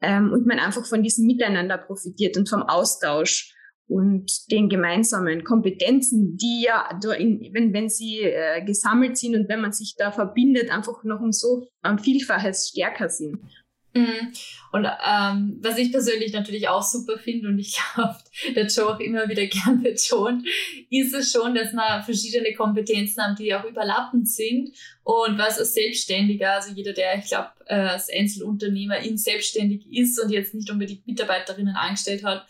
Ähm, 0.00 0.32
und 0.32 0.46
man 0.46 0.58
einfach 0.58 0.86
von 0.86 1.02
diesem 1.02 1.26
Miteinander 1.26 1.78
profitiert 1.78 2.36
und 2.36 2.48
vom 2.48 2.62
Austausch 2.62 3.51
und 3.92 4.50
den 4.50 4.68
gemeinsamen 4.68 5.44
Kompetenzen, 5.44 6.36
die 6.36 6.62
ja, 6.62 6.88
wenn, 7.02 7.72
wenn 7.72 7.88
sie 7.88 8.20
äh, 8.20 8.64
gesammelt 8.64 9.18
sind 9.18 9.36
und 9.36 9.48
wenn 9.48 9.60
man 9.60 9.72
sich 9.72 9.94
da 9.96 10.10
verbindet, 10.10 10.70
einfach 10.70 11.04
noch 11.04 11.20
um 11.20 11.32
so 11.32 11.68
ein 11.82 11.98
Vielfaches 11.98 12.70
stärker 12.70 13.08
sind. 13.08 13.38
Mhm. 13.94 14.32
Und 14.72 14.86
ähm, 14.86 15.58
was 15.60 15.76
ich 15.76 15.92
persönlich 15.92 16.32
natürlich 16.32 16.66
auch 16.68 16.82
super 16.82 17.18
finde 17.18 17.48
und 17.48 17.58
ich 17.58 17.76
glaube, 17.94 18.16
der 18.54 18.66
Joe 18.66 18.94
auch 18.94 19.00
immer 19.00 19.28
wieder 19.28 19.46
gern 19.46 19.82
betont, 19.82 20.48
ist 20.88 21.12
es 21.12 21.30
schon, 21.30 21.54
dass 21.54 21.74
man 21.74 22.02
verschiedene 22.02 22.54
Kompetenzen 22.54 23.22
haben, 23.22 23.36
die 23.36 23.54
auch 23.54 23.64
überlappend 23.64 24.28
sind. 24.28 24.70
Und 25.04 25.36
was 25.36 25.58
als 25.58 25.74
Selbstständiger, 25.74 26.54
also 26.54 26.72
jeder, 26.72 26.94
der, 26.94 27.18
ich 27.18 27.26
glaube, 27.26 27.50
äh, 27.66 27.74
als 27.74 28.08
Einzelunternehmer 28.10 29.00
in 29.00 29.18
selbstständig 29.18 29.86
ist 29.92 30.18
und 30.22 30.30
jetzt 30.30 30.54
nicht 30.54 30.70
unbedingt 30.70 31.06
Mitarbeiterinnen 31.06 31.76
angestellt 31.76 32.24
hat, 32.24 32.46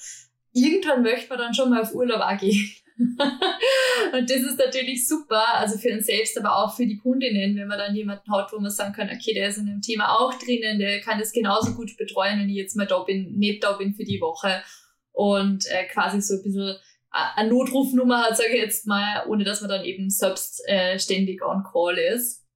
irgendwann 0.53 1.03
möchte 1.03 1.29
man 1.29 1.39
dann 1.39 1.55
schon 1.55 1.71
mal 1.71 1.83
auf 1.83 1.95
Urlaub 1.95 2.21
auch 2.21 2.39
gehen. 2.39 2.71
und 2.99 4.31
das 4.31 4.37
ist 4.37 4.59
natürlich 4.59 5.09
super, 5.09 5.55
also 5.55 5.79
für 5.79 5.93
uns 5.93 6.07
selbst, 6.07 6.39
aber 6.39 6.57
auch 6.57 6.77
für 6.77 6.87
die 6.87 6.99
Kundinnen, 6.99 7.57
wenn 7.57 7.69
man 7.69 7.79
dann 7.79 7.95
jemanden 7.95 8.31
hat, 8.33 8.53
wo 8.53 8.61
man 8.61 8.71
sagen 8.71 8.93
kann, 8.93 9.11
okay, 9.11 9.35
der 9.35 9.49
ist 9.49 9.59
in 9.59 9.67
dem 9.67 9.81
Thema 9.81 10.19
auch 10.19 10.35
drinnen, 10.39 10.79
der 10.79 11.01
kann 11.01 11.19
das 11.19 11.33
genauso 11.33 11.75
gut 11.75 11.97
betreuen, 11.97 12.39
wenn 12.39 12.49
ich 12.49 12.57
jetzt 12.57 12.77
mal 12.77 12.87
da 12.87 13.01
bin, 13.01 13.39
nicht 13.39 13.65
da 13.65 13.73
bin 13.73 13.95
für 13.95 14.05
die 14.05 14.21
Woche 14.21 14.63
und 15.13 15.67
äh, 15.71 15.85
quasi 15.87 16.21
so 16.21 16.35
ein 16.35 16.43
bisschen 16.43 16.77
eine 17.11 17.51
Notrufnummer 17.51 18.23
hat, 18.23 18.37
sage 18.37 18.55
ich 18.55 18.63
jetzt 18.63 18.87
mal, 18.87 19.27
ohne 19.29 19.45
dass 19.45 19.61
man 19.61 19.71
dann 19.71 19.85
eben 19.85 20.09
selbst 20.09 20.63
äh, 20.67 20.99
ständig 20.99 21.43
on 21.43 21.63
call 21.63 21.99
ist. 21.99 22.47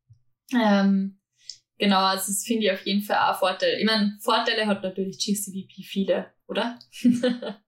Ähm, 0.54 1.18
genau, 1.78 2.00
also 2.00 2.26
das 2.28 2.44
finde 2.46 2.66
ich 2.66 2.72
auf 2.72 2.86
jeden 2.86 3.02
Fall 3.02 3.18
auch 3.18 3.34
ein 3.34 3.38
Vorteil. 3.38 3.78
Ich 3.78 3.84
meine, 3.84 4.16
Vorteile 4.20 4.66
hat 4.66 4.82
natürlich 4.82 5.18
GCVP 5.18 5.82
viele, 5.82 6.32
oder? 6.46 6.78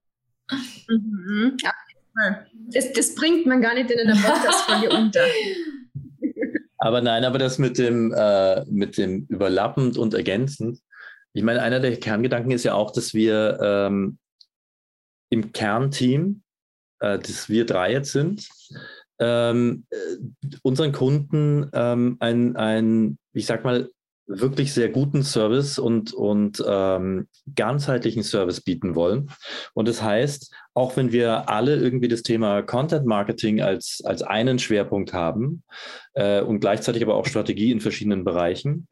mhm. 0.88 1.56
Ja, 1.62 1.72
das, 2.70 2.92
das 2.92 3.14
bringt 3.14 3.46
man 3.46 3.60
gar 3.60 3.74
nicht 3.74 3.90
in 3.90 4.00
einer 4.00 4.20
Podcast-Folge 4.20 4.90
unter. 4.96 5.24
Aber 6.78 7.00
nein, 7.00 7.24
aber 7.24 7.38
das 7.38 7.58
mit 7.58 7.78
dem, 7.78 8.12
äh, 8.16 8.64
mit 8.66 8.98
dem 8.98 9.26
überlappend 9.28 9.98
und 9.98 10.14
ergänzend. 10.14 10.80
Ich 11.32 11.42
meine, 11.42 11.62
einer 11.62 11.80
der 11.80 11.96
Kerngedanken 11.96 12.52
ist 12.52 12.64
ja 12.64 12.74
auch, 12.74 12.92
dass 12.92 13.14
wir 13.14 13.58
ähm, 13.60 14.18
im 15.30 15.52
Kernteam, 15.52 16.42
äh, 17.00 17.18
das 17.18 17.48
wir 17.48 17.66
drei 17.66 17.92
jetzt 17.92 18.12
sind, 18.12 18.48
ähm, 19.18 19.86
äh, 19.90 19.96
unseren 20.62 20.92
Kunden 20.92 21.68
ähm, 21.72 22.16
ein, 22.20 22.56
ein, 22.56 23.18
ich 23.32 23.46
sag 23.46 23.64
mal, 23.64 23.90
wirklich 24.28 24.74
sehr 24.74 24.90
guten 24.90 25.22
Service 25.22 25.78
und, 25.78 26.12
und 26.12 26.62
ähm, 26.66 27.28
ganzheitlichen 27.54 28.22
Service 28.22 28.60
bieten 28.60 28.94
wollen. 28.94 29.30
Und 29.72 29.88
das 29.88 30.02
heißt, 30.02 30.54
auch 30.74 30.96
wenn 30.96 31.12
wir 31.12 31.48
alle 31.48 31.76
irgendwie 31.76 32.08
das 32.08 32.22
Thema 32.22 32.62
Content 32.62 33.06
Marketing 33.06 33.62
als, 33.62 34.02
als 34.04 34.22
einen 34.22 34.58
Schwerpunkt 34.58 35.14
haben 35.14 35.64
äh, 36.12 36.42
und 36.42 36.60
gleichzeitig 36.60 37.02
aber 37.02 37.14
auch 37.14 37.26
Strategie 37.26 37.72
in 37.72 37.80
verschiedenen 37.80 38.24
Bereichen, 38.24 38.86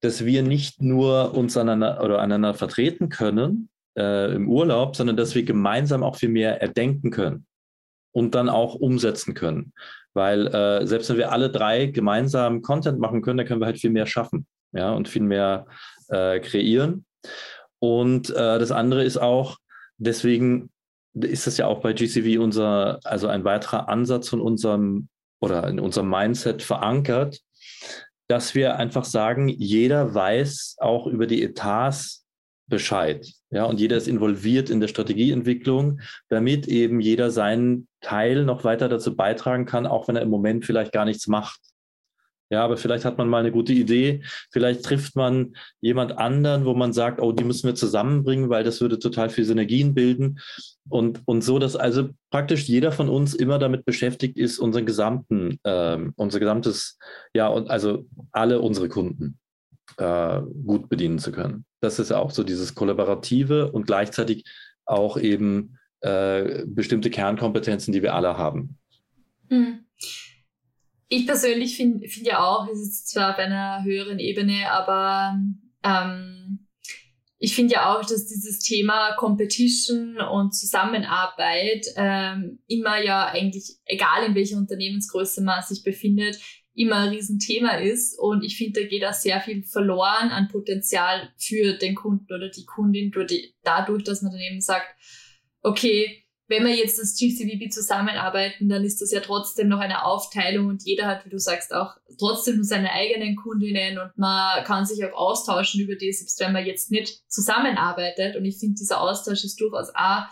dass 0.00 0.24
wir 0.24 0.42
nicht 0.42 0.82
nur 0.82 1.34
uns 1.34 1.56
aneinander 1.56 2.02
oder 2.02 2.20
einander 2.20 2.54
vertreten 2.54 3.10
können 3.10 3.68
äh, 3.96 4.34
im 4.34 4.48
Urlaub, 4.48 4.96
sondern 4.96 5.16
dass 5.16 5.36
wir 5.36 5.44
gemeinsam 5.44 6.02
auch 6.02 6.16
viel 6.16 6.30
mehr 6.30 6.60
erdenken 6.60 7.10
können 7.10 7.46
und 8.12 8.34
dann 8.34 8.48
auch 8.48 8.74
umsetzen 8.74 9.34
können. 9.34 9.72
Weil 10.14 10.48
äh, 10.48 10.84
selbst 10.88 11.10
wenn 11.10 11.18
wir 11.18 11.30
alle 11.30 11.48
drei 11.48 11.86
gemeinsam 11.86 12.62
Content 12.62 12.98
machen 12.98 13.22
können, 13.22 13.38
dann 13.38 13.46
können 13.46 13.60
wir 13.60 13.66
halt 13.66 13.78
viel 13.78 13.90
mehr 13.90 14.06
schaffen 14.06 14.48
ja, 14.72 14.92
und 14.92 15.08
viel 15.08 15.22
mehr 15.22 15.66
äh, 16.08 16.40
kreieren. 16.40 17.04
Und 17.78 18.30
äh, 18.30 18.58
das 18.58 18.72
andere 18.72 19.04
ist 19.04 19.16
auch, 19.16 19.58
deswegen 19.98 20.70
ist 21.14 21.46
das 21.46 21.56
ja 21.56 21.66
auch 21.66 21.80
bei 21.80 21.92
GCV 21.92 22.40
unser, 22.40 23.00
also 23.04 23.28
ein 23.28 23.44
weiterer 23.44 23.88
Ansatz 23.88 24.28
von 24.28 24.40
unserem 24.40 25.08
oder 25.40 25.66
in 25.68 25.80
unserem 25.80 26.08
Mindset 26.08 26.62
verankert, 26.62 27.40
dass 28.28 28.54
wir 28.54 28.76
einfach 28.76 29.04
sagen, 29.04 29.48
jeder 29.48 30.14
weiß 30.14 30.76
auch 30.78 31.06
über 31.06 31.26
die 31.26 31.42
Etats 31.42 32.20
Bescheid. 32.70 33.28
Ja, 33.50 33.64
und 33.64 33.80
jeder 33.80 33.96
ist 33.96 34.06
involviert 34.06 34.70
in 34.70 34.80
der 34.80 34.88
Strategieentwicklung, 34.88 36.00
damit 36.28 36.68
eben 36.68 37.00
jeder 37.00 37.30
seinen 37.30 37.88
Teil 38.00 38.44
noch 38.44 38.62
weiter 38.62 38.88
dazu 38.88 39.16
beitragen 39.16 39.66
kann, 39.66 39.86
auch 39.86 40.06
wenn 40.06 40.16
er 40.16 40.22
im 40.22 40.30
Moment 40.30 40.64
vielleicht 40.64 40.92
gar 40.92 41.04
nichts 41.04 41.26
macht. 41.26 41.60
Ja, 42.50 42.64
aber 42.64 42.76
vielleicht 42.76 43.04
hat 43.04 43.16
man 43.16 43.28
mal 43.28 43.38
eine 43.38 43.52
gute 43.52 43.72
Idee. 43.72 44.22
Vielleicht 44.50 44.84
trifft 44.84 45.14
man 45.14 45.54
jemand 45.80 46.18
anderen, 46.18 46.64
wo 46.64 46.74
man 46.74 46.92
sagt, 46.92 47.20
oh, 47.20 47.30
die 47.30 47.44
müssen 47.44 47.68
wir 47.68 47.76
zusammenbringen, 47.76 48.50
weil 48.50 48.64
das 48.64 48.80
würde 48.80 48.98
total 48.98 49.30
viel 49.30 49.44
Synergien 49.44 49.94
bilden. 49.94 50.40
Und, 50.88 51.22
und 51.26 51.42
so, 51.42 51.60
dass 51.60 51.76
also 51.76 52.08
praktisch 52.30 52.64
jeder 52.64 52.90
von 52.90 53.08
uns 53.08 53.34
immer 53.34 53.60
damit 53.60 53.84
beschäftigt 53.84 54.36
ist, 54.36 54.58
unseren 54.58 54.84
gesamten, 54.84 55.60
äh, 55.62 55.98
unser 56.16 56.40
gesamtes, 56.40 56.98
ja, 57.34 57.46
und 57.46 57.70
also 57.70 58.06
alle 58.32 58.60
unsere 58.60 58.88
Kunden 58.88 59.38
äh, 59.98 60.40
gut 60.66 60.88
bedienen 60.88 61.20
zu 61.20 61.30
können. 61.30 61.64
Das 61.80 62.00
ist 62.00 62.10
auch 62.10 62.32
so 62.32 62.42
dieses 62.42 62.74
Kollaborative 62.74 63.70
und 63.70 63.86
gleichzeitig 63.86 64.44
auch 64.86 65.16
eben 65.16 65.78
äh, 66.00 66.64
bestimmte 66.66 67.10
Kernkompetenzen, 67.10 67.92
die 67.92 68.02
wir 68.02 68.14
alle 68.14 68.36
haben. 68.36 68.76
Mhm 69.48 69.84
ich 71.10 71.26
persönlich 71.26 71.76
finde 71.76 72.08
find 72.08 72.26
ja 72.26 72.42
auch, 72.42 72.68
es 72.68 72.78
ist 72.78 73.08
zwar 73.08 73.32
auf 73.32 73.38
einer 73.38 73.82
höheren 73.84 74.20
Ebene, 74.20 74.70
aber 74.70 75.36
ähm, 75.82 76.68
ich 77.38 77.54
finde 77.54 77.74
ja 77.74 77.94
auch, 77.94 78.04
dass 78.06 78.26
dieses 78.26 78.60
Thema 78.60 79.16
Competition 79.16 80.20
und 80.20 80.54
Zusammenarbeit 80.54 81.84
ähm, 81.96 82.60
immer 82.68 83.02
ja 83.02 83.26
eigentlich, 83.26 83.76
egal 83.86 84.24
in 84.26 84.34
welcher 84.36 84.56
Unternehmensgröße 84.56 85.42
man 85.42 85.62
sich 85.62 85.82
befindet, 85.82 86.38
immer 86.74 86.98
ein 86.98 87.08
Riesenthema 87.08 87.78
ist. 87.78 88.16
Und 88.16 88.44
ich 88.44 88.56
finde, 88.56 88.82
da 88.82 88.86
geht 88.86 89.04
auch 89.04 89.12
sehr 89.12 89.40
viel 89.40 89.64
verloren 89.64 90.30
an 90.30 90.48
Potenzial 90.48 91.30
für 91.38 91.72
den 91.72 91.96
Kunden 91.96 92.32
oder 92.32 92.50
die 92.50 92.66
Kundin 92.66 93.10
dadurch, 93.64 94.04
dass 94.04 94.22
man 94.22 94.30
dann 94.30 94.40
eben 94.40 94.60
sagt, 94.60 94.86
okay, 95.62 96.24
wenn 96.50 96.66
wir 96.66 96.74
jetzt 96.74 96.98
das 96.98 97.16
GCVB 97.16 97.72
zusammenarbeiten, 97.72 98.68
dann 98.68 98.82
ist 98.82 99.00
das 99.00 99.12
ja 99.12 99.20
trotzdem 99.20 99.68
noch 99.68 99.78
eine 99.78 100.04
Aufteilung 100.04 100.66
und 100.66 100.82
jeder 100.84 101.06
hat, 101.06 101.24
wie 101.24 101.30
du 101.30 101.38
sagst, 101.38 101.72
auch 101.72 101.94
trotzdem 102.18 102.64
seine 102.64 102.90
eigenen 102.90 103.36
Kundinnen 103.36 103.98
und 103.98 104.10
man 104.16 104.64
kann 104.64 104.84
sich 104.84 105.04
auch 105.04 105.16
austauschen 105.16 105.80
über 105.80 105.94
die, 105.94 106.12
selbst 106.12 106.40
wenn 106.40 106.52
man 106.52 106.66
jetzt 106.66 106.90
nicht 106.90 107.22
zusammenarbeitet. 107.30 108.34
Und 108.34 108.44
ich 108.44 108.58
finde, 108.58 108.74
dieser 108.80 109.00
Austausch 109.00 109.44
ist 109.44 109.60
durchaus 109.60 109.90
auch 109.94 110.24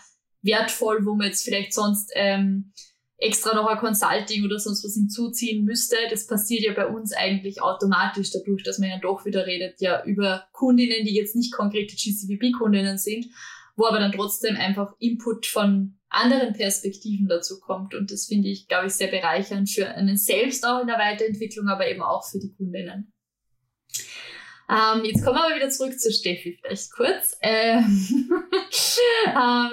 wertvoll, 0.42 1.06
wo 1.06 1.14
man 1.14 1.28
jetzt 1.28 1.44
vielleicht 1.44 1.72
sonst 1.72 2.10
ähm, 2.16 2.72
extra 3.16 3.54
noch 3.54 3.68
ein 3.68 3.78
Consulting 3.78 4.44
oder 4.44 4.58
sonst 4.58 4.84
was 4.84 4.94
hinzuziehen 4.94 5.64
müsste. 5.64 5.94
Das 6.10 6.26
passiert 6.26 6.64
ja 6.64 6.72
bei 6.74 6.88
uns 6.88 7.12
eigentlich 7.12 7.62
automatisch 7.62 8.32
dadurch, 8.32 8.64
dass 8.64 8.80
man 8.80 8.90
ja 8.90 8.98
doch 8.98 9.24
wieder 9.24 9.46
redet, 9.46 9.80
ja 9.80 10.02
über 10.04 10.48
Kundinnen, 10.50 11.04
die 11.04 11.14
jetzt 11.14 11.36
nicht 11.36 11.52
konkrete 11.52 11.94
GCVB-Kundinnen 11.94 12.98
sind, 12.98 13.26
wo 13.76 13.86
aber 13.86 14.00
dann 14.00 14.10
trotzdem 14.10 14.56
einfach 14.56 14.94
Input 14.98 15.46
von 15.46 15.97
anderen 16.10 16.52
Perspektiven 16.54 17.28
dazu 17.28 17.60
kommt. 17.60 17.94
Und 17.94 18.10
das 18.10 18.26
finde 18.26 18.48
ich, 18.48 18.68
glaube 18.68 18.86
ich, 18.86 18.94
sehr 18.94 19.08
bereichernd 19.08 19.70
für 19.70 19.88
einen 19.88 20.16
selbst 20.16 20.66
auch 20.66 20.80
in 20.80 20.86
der 20.86 20.98
Weiterentwicklung, 20.98 21.68
aber 21.68 21.88
eben 21.88 22.02
auch 22.02 22.24
für 22.28 22.38
die 22.38 22.52
Kundinnen. 22.54 23.12
Ähm, 24.70 25.04
jetzt 25.04 25.24
kommen 25.24 25.36
wir 25.36 25.46
aber 25.46 25.56
wieder 25.56 25.70
zurück 25.70 25.98
zu 25.98 26.12
Steffi, 26.12 26.58
vielleicht 26.60 26.92
kurz. 26.92 27.38
Ähm, 27.40 28.30
ähm, 29.26 29.70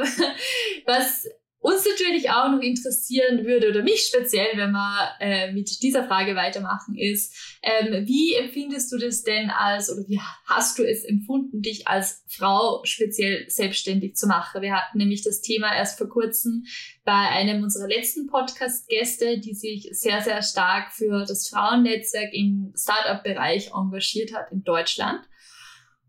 was 0.86 1.28
uns 1.66 1.84
natürlich 1.84 2.30
auch 2.30 2.50
noch 2.50 2.62
interessieren 2.62 3.44
würde, 3.44 3.70
oder 3.70 3.82
mich 3.82 4.02
speziell, 4.02 4.50
wenn 4.56 4.72
wir 4.72 5.16
äh, 5.20 5.52
mit 5.52 5.82
dieser 5.82 6.08
Frage 6.08 6.36
weitermachen, 6.36 6.96
ist, 6.96 7.58
ähm, 7.64 8.06
wie 8.06 8.36
empfindest 8.36 8.92
du 8.92 8.98
das 9.00 9.24
denn 9.24 9.50
als, 9.50 9.92
oder 9.92 10.08
wie 10.08 10.20
hast 10.46 10.78
du 10.78 10.84
es 10.84 11.04
empfunden, 11.04 11.64
dich 11.64 11.88
als 11.88 12.24
Frau 12.28 12.82
speziell 12.84 13.50
selbstständig 13.50 14.16
zu 14.16 14.28
machen? 14.28 14.62
Wir 14.62 14.76
hatten 14.76 15.00
nämlich 15.00 15.24
das 15.24 15.42
Thema 15.42 15.76
erst 15.76 15.98
vor 15.98 16.08
kurzem 16.08 16.66
bei 17.04 17.12
einem 17.12 17.64
unserer 17.64 17.88
letzten 17.88 18.28
Podcast-Gäste, 18.28 19.40
die 19.40 19.56
sich 19.56 19.90
sehr, 19.92 20.22
sehr 20.22 20.44
stark 20.44 20.92
für 20.94 21.26
das 21.26 21.50
Frauennetzwerk 21.50 22.32
im 22.32 22.74
Startup-Bereich 22.78 23.72
engagiert 23.74 24.36
hat 24.36 24.52
in 24.52 24.64
Deutschland. 24.64 25.22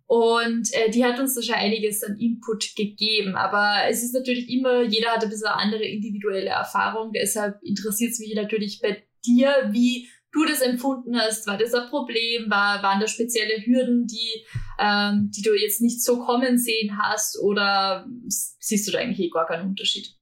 Und 0.06 0.72
äh, 0.72 0.88
die 0.90 1.04
hat 1.04 1.18
uns 1.18 1.34
da 1.34 1.42
schon 1.42 1.56
einiges 1.56 2.04
an 2.04 2.18
Input 2.18 2.76
gegeben. 2.76 3.34
Aber 3.34 3.88
es 3.88 4.04
ist 4.04 4.14
natürlich 4.14 4.48
immer, 4.48 4.82
jeder 4.82 5.10
hat 5.10 5.24
ein 5.24 5.30
bisschen 5.30 5.48
andere 5.48 5.84
individuelle 5.84 6.50
Erfahrung. 6.50 7.12
Deshalb 7.12 7.60
interessiert 7.62 8.12
es 8.12 8.20
mich 8.20 8.34
natürlich 8.34 8.80
bei 8.80 9.04
dir, 9.24 9.68
wie 9.72 10.08
du 10.30 10.44
das 10.44 10.60
empfunden 10.60 11.18
hast. 11.18 11.46
War 11.48 11.58
das 11.58 11.74
ein 11.74 11.88
Problem? 11.88 12.48
War, 12.48 12.82
waren 12.84 13.00
da 13.00 13.08
spezielle 13.08 13.64
Hürden, 13.64 14.06
die, 14.06 14.44
ähm, 14.78 15.30
die 15.34 15.42
du 15.42 15.54
jetzt 15.54 15.80
nicht 15.80 16.02
so 16.02 16.20
kommen 16.20 16.56
sehen 16.56 16.98
hast? 17.02 17.40
Oder 17.40 18.06
siehst 18.28 18.86
du 18.86 18.92
da 18.92 18.98
eigentlich 18.98 19.26
eh 19.26 19.30
gar 19.30 19.46
keinen 19.46 19.70
Unterschied? 19.70 20.14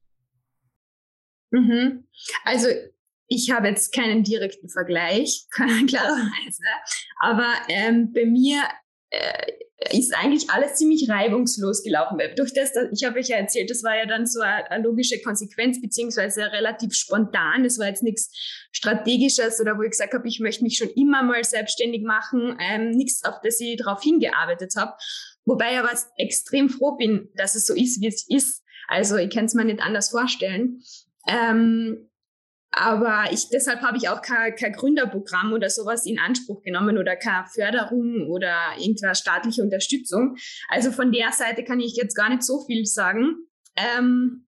Mhm. 1.51 2.07
Also 2.45 2.69
ich 3.27 3.51
habe 3.51 3.69
jetzt 3.69 3.93
keinen 3.93 4.23
direkten 4.23 4.71
Vergleich, 4.71 5.47
klarerweise. 5.51 6.63
Aber 7.21 7.53
ähm, 7.69 8.13
bei 8.13 8.25
mir 8.25 8.63
äh, 9.11 9.53
ist 9.91 10.15
eigentlich 10.15 10.51
alles 10.51 10.75
ziemlich 10.77 11.09
reibungslos 11.11 11.83
gelaufen. 11.83 12.19
Durch 12.37 12.53
das, 12.55 12.71
ich 12.93 13.05
habe 13.05 13.19
euch 13.19 13.29
ja 13.29 13.37
erzählt, 13.37 13.71
das 13.71 13.83
war 13.83 13.97
ja 13.97 14.07
dann 14.07 14.27
so 14.27 14.41
eine, 14.41 14.83
logische 14.83 15.21
Konsequenz, 15.21 15.81
beziehungsweise 15.81 16.53
relativ 16.53 16.95
spontan. 16.95 17.65
Es 17.65 17.79
war 17.79 17.89
jetzt 17.89 18.03
nichts 18.03 18.31
Strategisches 18.73 19.61
oder 19.61 19.77
wo 19.77 19.83
ich 19.83 19.91
gesagt 19.91 20.15
habe, 20.15 20.27
ich 20.29 20.41
möchte 20.41 20.63
mich 20.63 20.77
schon 20.77 20.91
immer 20.91 21.23
mal 21.23 21.43
selbstständig 21.43 22.03
machen, 22.03 22.57
ähm, 22.61 22.91
nichts, 22.91 23.25
auf 23.25 23.41
das 23.43 23.61
ich 23.61 23.77
darauf 23.77 24.03
hingearbeitet 24.03 24.75
habe. 24.77 24.95
Wobei 25.45 25.73
ich 25.73 25.79
aber 25.79 25.93
extrem 26.17 26.69
froh 26.69 26.97
bin, 26.97 27.29
dass 27.35 27.55
es 27.55 27.67
so 27.67 27.75
ist, 27.75 28.01
wie 28.01 28.09
es 28.09 28.27
ist. 28.29 28.63
Also 28.89 29.17
ich 29.17 29.33
kann 29.35 29.47
es 29.47 29.55
mir 29.55 29.65
nicht 29.65 29.81
anders 29.81 30.11
vorstellen. 30.11 30.83
Ähm, 31.29 32.11
aber 32.77 33.27
ich, 33.31 33.49
deshalb 33.51 33.83
habe 33.83 33.97
ich 33.97 34.09
auch 34.09 34.21
kein, 34.21 34.55
kein 34.57 34.73
Gründerprogramm 34.73 35.53
oder 35.53 35.71
sowas 35.71 36.07
in 36.07 36.19
Anspruch 36.19 36.63
genommen 36.63 36.99
oder 36.99 37.17
keine 37.17 37.47
Förderung 37.47 38.29
oder 38.29 38.55
irgendeine 38.79 39.15
staatliche 39.15 39.63
Unterstützung. 39.63 40.37
Also 40.69 40.91
von 40.91 41.13
der 41.13 41.33
Seite 41.33 41.65
kann 41.65 41.81
ich 41.81 41.97
jetzt 41.97 42.15
gar 42.15 42.29
nicht 42.29 42.43
so 42.43 42.65
viel 42.67 42.85
sagen. 42.85 43.37
Ähm, 43.77 44.47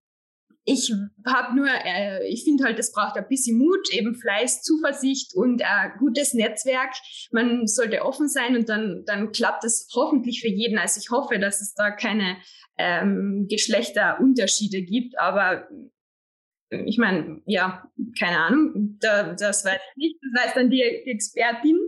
ich 0.69 0.93
habe 1.25 1.55
nur, 1.55 1.69
äh, 1.69 2.27
ich 2.29 2.43
finde 2.43 2.65
halt, 2.65 2.79
es 2.81 2.91
braucht 2.91 3.17
ein 3.17 3.29
bisschen 3.29 3.57
Mut, 3.57 3.89
eben 3.93 4.17
Fleiß, 4.17 4.63
Zuversicht 4.63 5.33
und 5.35 5.63
ein 5.63 5.93
gutes 5.99 6.35
Netzwerk. 6.35 6.93
Man 7.31 7.69
sollte 7.69 8.05
offen 8.05 8.29
sein 8.29 8.57
und 8.57 8.69
dann, 8.69 9.05
dann 9.07 9.31
klappt 9.31 9.63
es 9.63 9.89
hoffentlich 9.95 10.41
für 10.41 10.49
jeden. 10.49 10.79
Also 10.79 11.01
ich 11.01 11.11
hoffe, 11.11 11.39
dass 11.39 11.61
es 11.61 11.75
da 11.75 11.93
keine 11.93 12.39
ähm, 12.79 13.47
Geschlechterunterschiede 13.49 14.83
gibt, 14.83 15.17
aber 15.21 15.69
ich 16.71 16.99
meine, 16.99 17.41
ja, 17.47 17.89
keine 18.19 18.39
Ahnung, 18.39 18.99
da, 19.01 19.35
das 19.35 19.65
weiß 19.65 19.79
ich 19.91 19.97
nicht, 19.97 20.17
das 20.23 20.45
weiß 20.45 20.55
dann 20.55 20.71
die, 20.71 21.03
die 21.05 21.11
Expertin. 21.11 21.79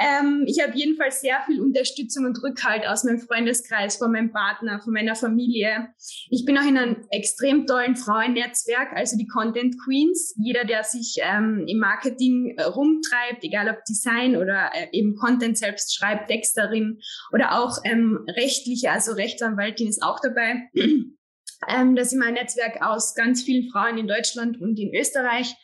Ähm, 0.00 0.44
ich 0.46 0.62
habe 0.62 0.76
jedenfalls 0.76 1.20
sehr 1.20 1.40
viel 1.46 1.60
Unterstützung 1.60 2.24
und 2.24 2.42
Rückhalt 2.42 2.86
aus 2.86 3.04
meinem 3.04 3.20
Freundeskreis, 3.20 3.96
von 3.96 4.12
meinem 4.12 4.32
Partner, 4.32 4.80
von 4.80 4.92
meiner 4.92 5.14
Familie. 5.14 5.88
Ich 6.30 6.44
bin 6.44 6.58
auch 6.58 6.66
in 6.66 6.76
einem 6.76 6.96
extrem 7.10 7.66
tollen 7.66 7.96
Frauennetzwerk, 7.96 8.92
also 8.94 9.16
die 9.16 9.26
Content 9.26 9.76
Queens. 9.84 10.34
Jeder, 10.38 10.64
der 10.64 10.84
sich 10.84 11.16
ähm, 11.20 11.64
im 11.66 11.78
Marketing 11.78 12.54
äh, 12.56 12.62
rumtreibt, 12.62 13.42
egal 13.42 13.68
ob 13.68 13.84
Design 13.84 14.36
oder 14.36 14.70
äh, 14.74 14.88
eben 14.92 15.16
Content 15.16 15.58
selbst 15.58 15.94
schreibt, 15.96 16.28
Texterin 16.28 17.00
oder 17.32 17.60
auch 17.60 17.78
ähm, 17.84 18.24
rechtliche, 18.36 18.90
also 18.90 19.12
Rechtsanwaltin 19.12 19.88
ist 19.88 20.02
auch 20.02 20.20
dabei. 20.20 20.68
Ähm, 21.66 21.96
das 21.96 22.12
ist 22.12 22.18
mein 22.18 22.34
Netzwerk 22.34 22.82
aus 22.82 23.14
ganz 23.14 23.42
vielen 23.42 23.70
Frauen 23.70 23.98
in 23.98 24.06
Deutschland 24.06 24.60
und 24.60 24.78
in 24.78 24.94
Österreich, 24.94 25.54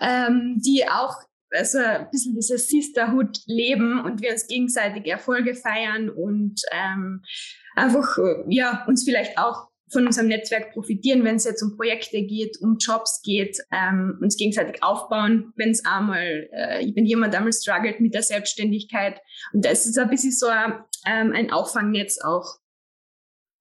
ähm, 0.00 0.60
die 0.64 0.88
auch 0.88 1.16
also 1.50 1.78
ein 1.78 2.08
bisschen 2.10 2.34
dieses 2.34 2.68
Sisterhood 2.68 3.38
leben 3.46 4.00
und 4.00 4.22
wir 4.22 4.32
uns 4.32 4.46
gegenseitig 4.46 5.06
Erfolge 5.06 5.54
feiern 5.54 6.08
und 6.08 6.62
ähm, 6.70 7.22
einfach 7.74 8.16
ja 8.48 8.84
uns 8.86 9.04
vielleicht 9.04 9.36
auch 9.38 9.68
von 9.92 10.06
unserem 10.06 10.28
Netzwerk 10.28 10.72
profitieren, 10.72 11.22
wenn 11.22 11.36
es 11.36 11.44
jetzt 11.44 11.62
um 11.62 11.76
Projekte 11.76 12.22
geht, 12.22 12.58
um 12.60 12.78
Jobs 12.78 13.20
geht, 13.22 13.58
ähm, 13.70 14.18
uns 14.22 14.36
gegenseitig 14.36 14.82
aufbauen, 14.82 15.52
wenn 15.56 15.70
es 15.70 15.84
einmal, 15.84 16.48
äh, 16.50 16.90
wenn 16.94 17.04
jemand 17.04 17.34
einmal 17.34 17.52
struggelt 17.52 18.00
mit 18.00 18.14
der 18.14 18.22
Selbstständigkeit. 18.22 19.20
Und 19.52 19.64
das 19.64 19.86
ist 19.86 19.98
ein 19.98 20.08
bisschen 20.08 20.32
so 20.32 20.46
ein, 20.46 20.82
ähm, 21.06 21.32
ein 21.34 21.50
Auffangnetz 21.50 22.18
auch. 22.22 22.56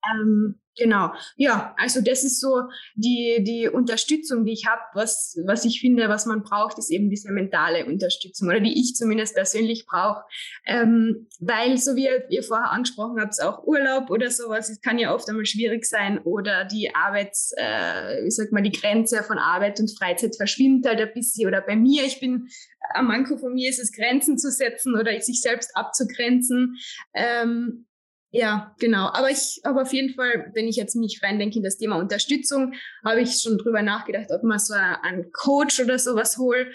Ähm, 0.10 0.61
Genau, 0.78 1.12
ja, 1.36 1.76
also 1.78 2.00
das 2.02 2.24
ist 2.24 2.40
so 2.40 2.62
die, 2.96 3.44
die 3.46 3.68
Unterstützung, 3.68 4.46
die 4.46 4.54
ich 4.54 4.68
habe. 4.68 4.82
Was, 4.94 5.38
was 5.46 5.66
ich 5.66 5.82
finde, 5.82 6.08
was 6.08 6.26
man 6.26 6.44
braucht, 6.44 6.78
ist 6.78 6.90
eben 6.90 7.10
diese 7.10 7.30
mentale 7.32 7.86
Unterstützung 7.86 8.48
oder 8.48 8.62
die 8.62 8.80
ich 8.80 8.96
zumindest 8.96 9.36
persönlich 9.36 9.86
brauche. 9.86 10.24
Ähm, 10.66 11.28
weil, 11.40 11.78
so 11.78 11.98
wie 11.98 12.08
ihr 12.30 12.44
vorher 12.44 12.72
angesprochen 12.72 13.20
habt, 13.20 13.42
auch 13.42 13.64
Urlaub 13.66 14.10
oder 14.10 14.32
sowas, 14.32 14.70
es 14.70 14.80
kann 14.80 14.98
ja 14.98 15.14
oft 15.14 15.28
einmal 15.30 15.46
schwierig 15.46 15.86
sein 15.86 16.20
oder 16.20 16.64
die 16.64 16.96
Arbeits, 16.96 17.52
äh, 17.58 18.24
wie 18.24 18.32
sagt 18.32 18.54
man, 18.54 18.64
die 18.64 18.72
Grenze 18.72 19.24
von 19.24 19.40
Arbeit 19.40 19.78
und 19.82 19.92
Freizeit 19.98 20.38
verschwimmt 20.38 20.86
halt 20.88 21.02
ein 21.02 21.14
bisschen. 21.14 21.48
Oder 21.48 21.60
bei 21.60 21.76
mir, 21.76 22.06
ich 22.06 22.22
bin, 22.22 22.48
am 22.94 23.08
Manko 23.08 23.38
von 23.38 23.54
mir 23.54 23.70
ist 23.70 23.80
es, 23.80 23.92
Grenzen 23.92 24.38
zu 24.38 24.50
setzen 24.50 24.96
oder 24.96 25.20
sich 25.20 25.42
selbst 25.42 25.76
abzugrenzen. 25.76 26.78
Ähm, 27.14 27.88
ja, 28.32 28.74
genau. 28.80 29.08
Aber 29.08 29.30
ich, 29.30 29.60
aber 29.64 29.82
auf 29.82 29.92
jeden 29.92 30.14
Fall, 30.14 30.52
wenn 30.54 30.68
ich 30.68 30.78
jetzt 30.78 30.96
mich 30.96 31.22
reindenke 31.22 31.58
in 31.58 31.64
das 31.64 31.78
Thema 31.78 31.98
Unterstützung, 31.98 32.74
habe 33.04 33.22
ich 33.22 33.42
schon 33.42 33.58
drüber 33.58 33.82
nachgedacht, 33.82 34.32
ob 34.32 34.44
man 34.44 34.58
so 34.58 34.74
einen 34.74 35.32
Coach 35.34 35.82
oder 35.82 36.00
sowas 36.00 36.38
holt. 36.38 36.74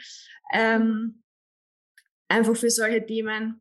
Ähm, 0.53 1.23
einfach 2.29 2.57
für 2.57 2.71
solche 2.71 3.05
Themen. 3.05 3.61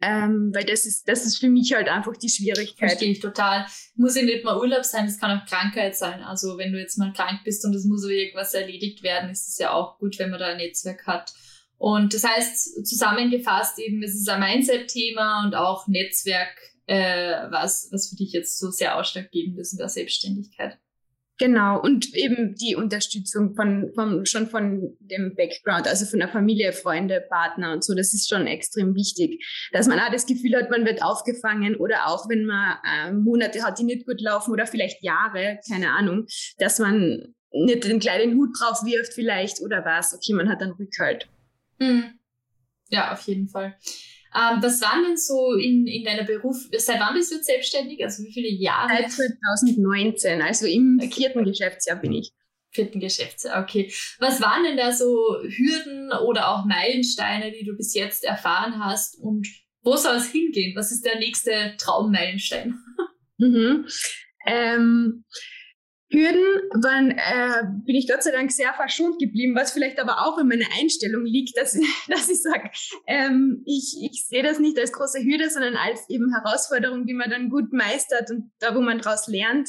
Ähm, 0.00 0.52
weil 0.54 0.64
das 0.64 0.84
ist, 0.86 1.08
das 1.08 1.24
ist 1.24 1.38
für 1.38 1.48
mich 1.48 1.72
halt 1.74 1.88
einfach 1.88 2.16
die 2.16 2.28
Schwierigkeit. 2.28 2.90
Verstehe 2.90 3.12
ich 3.12 3.20
total. 3.20 3.66
Muss 3.94 4.16
ja 4.16 4.22
nicht 4.22 4.44
mal 4.44 4.58
Urlaub 4.58 4.84
sein, 4.84 5.06
es 5.06 5.18
kann 5.18 5.38
auch 5.38 5.46
Krankheit 5.46 5.96
sein. 5.96 6.22
Also 6.22 6.58
wenn 6.58 6.72
du 6.72 6.78
jetzt 6.78 6.98
mal 6.98 7.12
krank 7.12 7.40
bist 7.44 7.64
und 7.64 7.74
es 7.74 7.84
muss 7.84 8.04
irgendwas 8.04 8.54
erledigt 8.54 9.02
werden, 9.02 9.30
ist 9.30 9.48
es 9.48 9.58
ja 9.58 9.72
auch 9.72 9.98
gut, 9.98 10.18
wenn 10.18 10.30
man 10.30 10.40
da 10.40 10.48
ein 10.48 10.56
Netzwerk 10.56 11.06
hat. 11.06 11.32
Und 11.76 12.14
das 12.14 12.24
heißt, 12.24 12.86
zusammengefasst 12.86 13.78
eben, 13.78 14.02
es 14.02 14.14
ist 14.14 14.28
ein 14.28 14.40
Mindset-Thema 14.40 15.44
und 15.44 15.54
auch 15.54 15.86
Netzwerk 15.86 16.54
äh, 16.86 17.50
was, 17.50 17.88
was 17.92 18.08
für 18.08 18.16
dich 18.16 18.32
jetzt 18.32 18.58
so 18.58 18.70
sehr 18.70 18.96
ausschlaggebend 18.96 19.58
ist 19.58 19.72
in 19.72 19.78
der 19.78 19.88
Selbstständigkeit. 19.88 20.78
Genau, 21.38 21.80
und 21.80 22.14
eben 22.14 22.54
die 22.54 22.76
Unterstützung 22.76 23.56
von, 23.56 23.90
von, 23.94 24.24
schon 24.24 24.46
von 24.46 24.96
dem 25.00 25.34
Background, 25.34 25.88
also 25.88 26.06
von 26.06 26.20
der 26.20 26.28
Familie, 26.28 26.72
Freunde, 26.72 27.24
Partner 27.28 27.72
und 27.72 27.82
so, 27.82 27.92
das 27.94 28.14
ist 28.14 28.28
schon 28.28 28.46
extrem 28.46 28.94
wichtig. 28.94 29.44
Dass 29.72 29.88
man 29.88 29.98
auch 29.98 30.12
das 30.12 30.26
Gefühl 30.26 30.54
hat, 30.54 30.70
man 30.70 30.84
wird 30.84 31.02
aufgefangen 31.02 31.74
oder 31.74 32.06
auch 32.06 32.28
wenn 32.28 32.44
man 32.44 32.76
äh, 32.86 33.12
Monate 33.12 33.64
hat, 33.64 33.80
die 33.80 33.84
nicht 33.84 34.06
gut 34.06 34.20
laufen 34.20 34.52
oder 34.52 34.66
vielleicht 34.66 35.02
Jahre, 35.02 35.58
keine 35.68 35.90
Ahnung, 35.90 36.26
dass 36.58 36.78
man 36.78 37.34
nicht 37.50 37.84
den 37.84 37.98
kleinen 37.98 38.36
Hut 38.36 38.50
drauf 38.58 38.84
wirft 38.84 39.12
vielleicht 39.12 39.60
oder 39.60 39.84
was, 39.84 40.14
okay, 40.14 40.34
man 40.34 40.48
hat 40.48 40.60
dann 40.60 40.72
Rückhalt. 40.72 41.28
Mhm. 41.80 42.18
Ja, 42.90 43.12
auf 43.12 43.22
jeden 43.22 43.48
Fall. 43.48 43.76
Ähm, 44.34 44.62
was 44.62 44.80
waren 44.80 45.04
denn 45.04 45.16
so 45.16 45.54
in, 45.54 45.86
in 45.86 46.04
deiner 46.04 46.24
Beruf, 46.24 46.56
seit 46.76 46.98
wann 46.98 47.14
bist 47.14 47.30
du 47.30 47.36
jetzt 47.36 47.46
selbstständig? 47.46 48.02
Also 48.02 48.24
wie 48.24 48.32
viele 48.32 48.48
Jahre? 48.48 48.88
Seit 48.88 49.12
2019, 49.12 50.42
also 50.42 50.66
im 50.66 50.98
okay. 51.00 51.12
vierten 51.12 51.44
Geschäftsjahr 51.44 52.00
bin 52.00 52.12
ich. 52.12 52.32
Vierten 52.70 52.98
Geschäftsjahr, 52.98 53.62
okay. 53.62 53.92
Was 54.18 54.40
waren 54.40 54.64
denn 54.64 54.76
da 54.76 54.90
so 54.90 55.36
Hürden 55.42 56.10
oder 56.26 56.48
auch 56.48 56.64
Meilensteine, 56.64 57.52
die 57.52 57.64
du 57.64 57.76
bis 57.76 57.94
jetzt 57.94 58.24
erfahren 58.24 58.84
hast 58.84 59.16
und 59.20 59.46
wo 59.82 59.96
soll 59.96 60.16
es 60.16 60.32
hingehen? 60.32 60.74
Was 60.74 60.90
ist 60.90 61.04
der 61.04 61.18
nächste 61.18 61.74
Traummeilenstein? 61.78 62.74
Mhm. 63.38 63.86
Ähm, 64.46 65.24
Hürden 66.14 66.82
waren, 66.82 67.10
äh, 67.10 67.64
bin 67.84 67.96
ich 67.96 68.08
Gott 68.08 68.22
sei 68.22 68.30
Dank 68.30 68.50
sehr 68.52 68.72
verschont 68.72 69.18
geblieben, 69.18 69.54
was 69.54 69.72
vielleicht 69.72 69.98
aber 69.98 70.26
auch 70.26 70.38
in 70.38 70.48
meiner 70.48 70.66
Einstellung 70.80 71.24
liegt, 71.24 71.56
dass, 71.56 71.72
dass 72.08 72.28
ich 72.28 72.40
sage, 72.40 72.70
ähm, 73.06 73.62
ich, 73.66 73.96
ich 74.00 74.26
sehe 74.26 74.42
das 74.42 74.58
nicht 74.58 74.78
als 74.78 74.92
große 74.92 75.22
Hürde, 75.22 75.50
sondern 75.50 75.76
als 75.76 76.08
eben 76.08 76.32
Herausforderung, 76.32 77.06
die 77.06 77.14
man 77.14 77.30
dann 77.30 77.50
gut 77.50 77.72
meistert 77.72 78.30
und 78.30 78.50
da, 78.60 78.74
wo 78.74 78.80
man 78.80 78.98
daraus 78.98 79.26
lernt. 79.26 79.68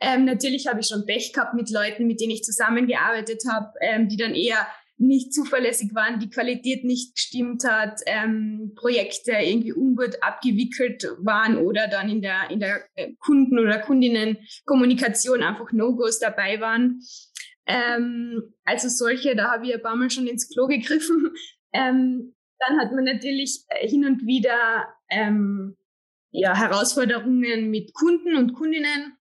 Ähm, 0.00 0.24
natürlich 0.24 0.66
habe 0.66 0.80
ich 0.80 0.86
schon 0.86 1.06
Pech 1.06 1.32
gehabt 1.32 1.54
mit 1.54 1.70
Leuten, 1.70 2.06
mit 2.06 2.20
denen 2.20 2.32
ich 2.32 2.42
zusammengearbeitet 2.42 3.42
habe, 3.48 3.72
ähm, 3.80 4.08
die 4.08 4.16
dann 4.16 4.34
eher 4.34 4.66
nicht 5.02 5.34
zuverlässig 5.34 5.94
waren, 5.94 6.20
die 6.20 6.30
Qualität 6.30 6.84
nicht 6.84 7.16
gestimmt 7.16 7.64
hat, 7.64 8.00
ähm, 8.06 8.72
Projekte 8.76 9.32
irgendwie 9.32 9.72
ungut 9.72 10.22
abgewickelt 10.22 11.06
waren 11.18 11.56
oder 11.56 11.88
dann 11.88 12.08
in 12.08 12.22
der, 12.22 12.50
in 12.50 12.60
der 12.60 12.84
äh, 12.94 13.12
Kunden- 13.18 13.58
oder 13.58 13.80
Kundinnenkommunikation 13.80 15.42
einfach 15.42 15.72
No-Gos 15.72 16.20
dabei 16.20 16.60
waren. 16.60 17.00
Ähm, 17.66 18.54
also 18.64 18.88
solche, 18.88 19.34
da 19.34 19.50
habe 19.50 19.66
ich 19.66 19.74
ein 19.74 19.82
paar 19.82 19.96
Mal 19.96 20.10
schon 20.10 20.26
ins 20.26 20.48
Klo 20.48 20.66
gegriffen. 20.66 21.32
Ähm, 21.74 22.34
dann 22.58 22.78
hat 22.78 22.92
man 22.92 23.04
natürlich 23.04 23.64
äh, 23.68 23.88
hin 23.88 24.04
und 24.04 24.26
wieder 24.26 24.88
ähm, 25.08 25.74
ja, 26.32 26.54
Herausforderungen 26.54 27.70
mit 27.70 27.94
Kunden 27.94 28.36
und 28.36 28.52
Kundinnen, 28.52 29.16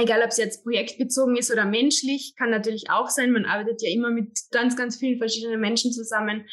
egal 0.00 0.22
ob 0.22 0.30
es 0.30 0.36
jetzt 0.36 0.62
projektbezogen 0.62 1.36
ist 1.36 1.50
oder 1.50 1.64
menschlich, 1.64 2.34
kann 2.36 2.50
natürlich 2.50 2.90
auch 2.90 3.08
sein. 3.08 3.32
Man 3.32 3.46
arbeitet 3.46 3.82
ja 3.82 3.90
immer 3.90 4.10
mit 4.10 4.38
ganz, 4.50 4.76
ganz 4.76 4.96
vielen 4.96 5.18
verschiedenen 5.18 5.60
Menschen 5.60 5.92
zusammen. 5.92 6.46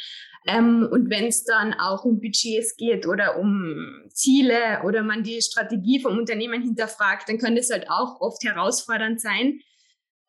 Ähm, 0.47 0.88
und 0.89 1.10
wenn 1.10 1.25
es 1.25 1.43
dann 1.43 1.73
auch 1.73 2.05
um 2.05 2.19
Budgets 2.21 2.77
geht 2.77 3.05
oder 3.05 3.38
um 3.38 4.03
Ziele 4.10 4.81
oder 4.86 5.03
man 5.03 5.23
die 5.23 5.41
Strategie 5.41 5.99
vom 5.99 6.17
Unternehmen 6.17 6.62
hinterfragt, 6.62 7.27
dann 7.27 7.38
kann 7.38 7.55
das 7.55 7.69
halt 7.69 7.89
auch 7.89 8.21
oft 8.21 8.43
herausfordernd 8.43 9.19
sein. 9.19 9.60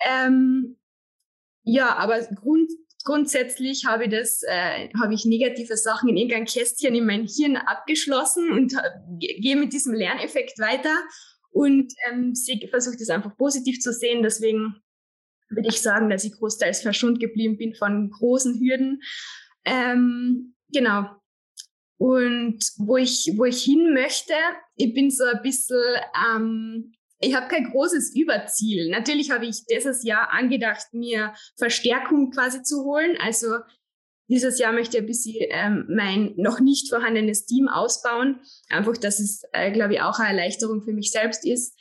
Ähm, 0.05 0.77
ja, 1.63 1.95
aber 1.97 2.21
Grund, 2.35 2.71
grundsätzlich 3.05 3.85
habe 3.87 4.07
ich 4.07 4.13
äh, 4.49 4.89
habe 5.01 5.15
ich 5.15 5.25
negative 5.25 5.77
Sachen 5.77 6.09
in 6.09 6.17
irgendein 6.17 6.47
Kästchen 6.47 6.95
in 6.95 7.07
mein 7.07 7.27
Hirn 7.27 7.57
abgeschlossen 7.57 8.51
und 8.51 8.75
gehe 9.19 9.57
mit 9.57 9.73
diesem 9.73 9.95
Lerneffekt 9.95 10.59
weiter 10.59 10.95
und 11.51 11.93
ähm, 12.09 12.35
versuche 12.71 12.97
das 12.99 13.11
einfach 13.11 13.37
positiv 13.37 13.81
zu 13.81 13.93
sehen. 13.93 14.23
Deswegen 14.23 14.77
würde 15.51 15.69
ich 15.69 15.81
sagen, 15.81 16.11
dass 16.11 16.25
ich 16.25 16.33
großteils 16.33 16.83
verschont 16.83 17.21
geblieben 17.21 17.57
bin 17.57 17.75
von 17.75 18.11
großen 18.11 18.61
Hürden. 18.61 19.01
Ähm, 19.65 20.55
genau. 20.73 21.11
Und 21.99 22.61
wo 22.77 22.97
ich, 22.97 23.33
wo 23.37 23.45
ich 23.45 23.63
hin 23.63 23.93
möchte, 23.93 24.35
ich 24.77 24.95
bin 24.95 25.11
so 25.11 25.25
ein 25.25 25.43
bisschen, 25.43 25.83
ähm, 26.33 26.93
ich 27.21 27.35
habe 27.35 27.49
kein 27.49 27.71
großes 27.71 28.15
Überziel. 28.15 28.91
Natürlich 28.91 29.31
habe 29.31 29.47
ich 29.47 29.65
dieses 29.67 30.05
Jahr 30.05 30.33
angedacht, 30.33 30.87
mir 30.93 31.35
Verstärkung 31.57 32.31
quasi 32.31 32.63
zu 32.63 32.85
holen. 32.85 33.17
Also 33.21 33.57
dieses 34.29 34.59
Jahr 34.59 34.73
möchte 34.73 34.99
ich 34.99 35.03
ein 35.03 35.07
bisschen 35.07 35.47
ähm, 35.51 35.87
mein 35.89 36.35
noch 36.37 36.61
nicht 36.61 36.91
vorhandenes 36.91 37.47
Team 37.47 37.69
ausbauen. 37.69 38.41
Einfach, 38.69 38.97
dass 38.97 39.21
es, 39.21 39.43
äh, 39.53 39.73
glaube 39.73 39.95
ich, 39.95 40.01
auch 40.03 40.19
eine 40.19 40.29
Erleichterung 40.29 40.83
für 40.83 40.93
mich 40.93 41.11
selbst 41.11 41.47
ist. 41.47 41.75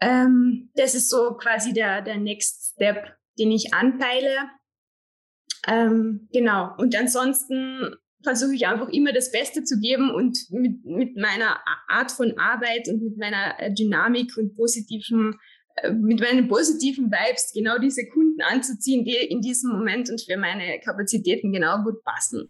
Ähm, 0.00 0.70
das 0.74 0.94
ist 0.94 1.08
so 1.08 1.34
quasi 1.34 1.72
der, 1.72 2.02
der 2.02 2.18
Next 2.18 2.74
Step, 2.74 3.16
den 3.38 3.50
ich 3.50 3.72
anpeile. 3.72 4.36
Ähm, 5.66 6.28
genau. 6.32 6.74
Und 6.76 6.94
ansonsten 6.96 7.96
versuche 8.22 8.54
ich 8.54 8.66
einfach 8.66 8.88
immer 8.88 9.12
das 9.12 9.32
Beste 9.32 9.64
zu 9.64 9.78
geben 9.80 10.10
und 10.10 10.38
mit, 10.50 10.84
mit 10.84 11.16
meiner 11.16 11.60
Art 11.88 12.12
von 12.12 12.38
Arbeit 12.38 12.88
und 12.88 13.02
mit 13.02 13.16
meiner 13.16 13.58
äh, 13.58 13.72
Dynamik 13.72 14.36
und 14.36 14.54
positiven, 14.54 15.38
mit 15.92 16.20
meinen 16.20 16.48
positiven 16.48 17.10
Vibes 17.10 17.52
genau 17.52 17.78
diese 17.78 18.06
Kunden 18.08 18.40
anzuziehen, 18.42 19.04
die 19.04 19.16
in 19.16 19.40
diesem 19.40 19.72
Moment 19.72 20.10
und 20.10 20.20
für 20.20 20.36
meine 20.36 20.80
Kapazitäten 20.80 21.52
genau 21.52 21.82
gut 21.82 22.02
passen. 22.04 22.48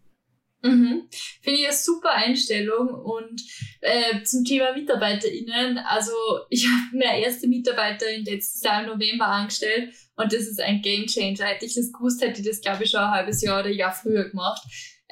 Mhm. 0.65 1.09
Finde 1.41 1.59
ich 1.59 1.67
eine 1.67 1.77
super 1.77 2.13
Einstellung 2.13 2.89
und 2.89 3.43
äh, 3.81 4.23
zum 4.23 4.45
Thema 4.45 4.73
MitarbeiterInnen, 4.73 5.79
also 5.79 6.13
ich 6.51 6.67
habe 6.67 6.97
meine 6.99 7.21
erste 7.21 7.49
Mitarbeiterin 7.49 8.25
letztes 8.25 8.63
Jahr 8.63 8.83
im 8.83 8.91
November 8.91 9.27
angestellt 9.27 9.93
und 10.15 10.33
das 10.33 10.43
ist 10.43 10.61
ein 10.61 10.81
Game 10.81 11.07
Changer. 11.07 11.47
Hätte 11.47 11.67
ich 11.67 11.75
das 11.75 11.93
gewusst, 11.93 12.23
hätte 12.23 12.41
ich 12.41 12.47
das 12.47 12.61
glaube 12.61 12.85
ich 12.85 12.91
schon 12.91 13.01
ein 13.01 13.11
halbes 13.11 13.43
Jahr 13.43 13.61
oder 13.61 13.71
Jahr 13.71 13.93
früher 13.93 14.31
gemacht 14.31 14.63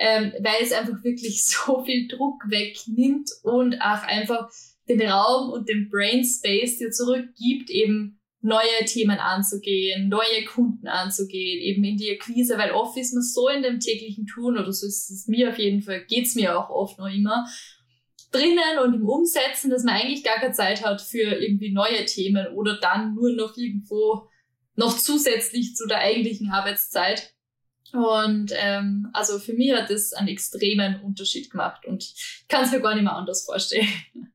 ähm, 0.00 0.32
weil 0.40 0.62
es 0.62 0.72
einfach 0.72 1.04
wirklich 1.04 1.44
so 1.46 1.84
viel 1.84 2.08
Druck 2.08 2.42
wegnimmt 2.48 3.30
und 3.42 3.80
auch 3.80 4.02
einfach 4.02 4.50
den 4.88 5.02
Raum 5.02 5.50
und 5.52 5.68
den 5.68 5.88
Brain 5.88 6.24
Space 6.24 6.78
dir 6.78 6.90
zurückgibt, 6.90 7.70
eben 7.70 8.18
neue 8.42 8.84
Themen 8.86 9.18
anzugehen, 9.18 10.08
neue 10.08 10.44
Kunden 10.46 10.88
anzugehen, 10.88 11.60
eben 11.60 11.84
in 11.84 11.98
die 11.98 12.10
Akquise, 12.10 12.56
weil 12.56 12.72
oft 12.72 12.96
ist 12.96 13.12
man 13.12 13.22
so 13.22 13.48
in 13.48 13.62
dem 13.62 13.78
täglichen 13.78 14.26
Tun, 14.26 14.56
oder 14.56 14.72
so 14.72 14.86
ist 14.86 15.10
es 15.10 15.28
mir 15.28 15.50
auf 15.50 15.58
jeden 15.58 15.82
Fall, 15.82 16.04
geht's 16.06 16.34
mir 16.34 16.58
auch 16.58 16.70
oft 16.70 16.98
noch 16.98 17.12
immer, 17.12 17.46
drinnen 18.32 18.78
und 18.82 18.94
im 18.94 19.06
Umsetzen, 19.06 19.70
dass 19.70 19.84
man 19.84 19.96
eigentlich 19.96 20.24
gar 20.24 20.36
keine 20.36 20.54
Zeit 20.54 20.84
hat 20.84 21.02
für 21.02 21.18
irgendwie 21.18 21.72
neue 21.72 22.06
Themen 22.06 22.46
oder 22.54 22.78
dann 22.80 23.14
nur 23.14 23.32
noch 23.32 23.56
irgendwo 23.56 24.28
noch 24.76 24.96
zusätzlich 24.96 25.74
zu 25.76 25.86
der 25.86 25.98
eigentlichen 25.98 26.50
Arbeitszeit. 26.50 27.34
Und 27.92 28.52
ähm, 28.54 29.08
also 29.12 29.38
für 29.38 29.52
mich 29.52 29.72
hat 29.72 29.90
das 29.90 30.12
einen 30.12 30.28
extremen 30.28 31.00
Unterschied 31.02 31.50
gemacht 31.50 31.86
und 31.86 32.04
ich 32.04 32.44
kann 32.48 32.64
es 32.64 32.70
mir 32.70 32.80
gar 32.80 32.94
nicht 32.94 33.04
mehr 33.04 33.16
anders 33.16 33.44
vorstellen. 33.44 33.88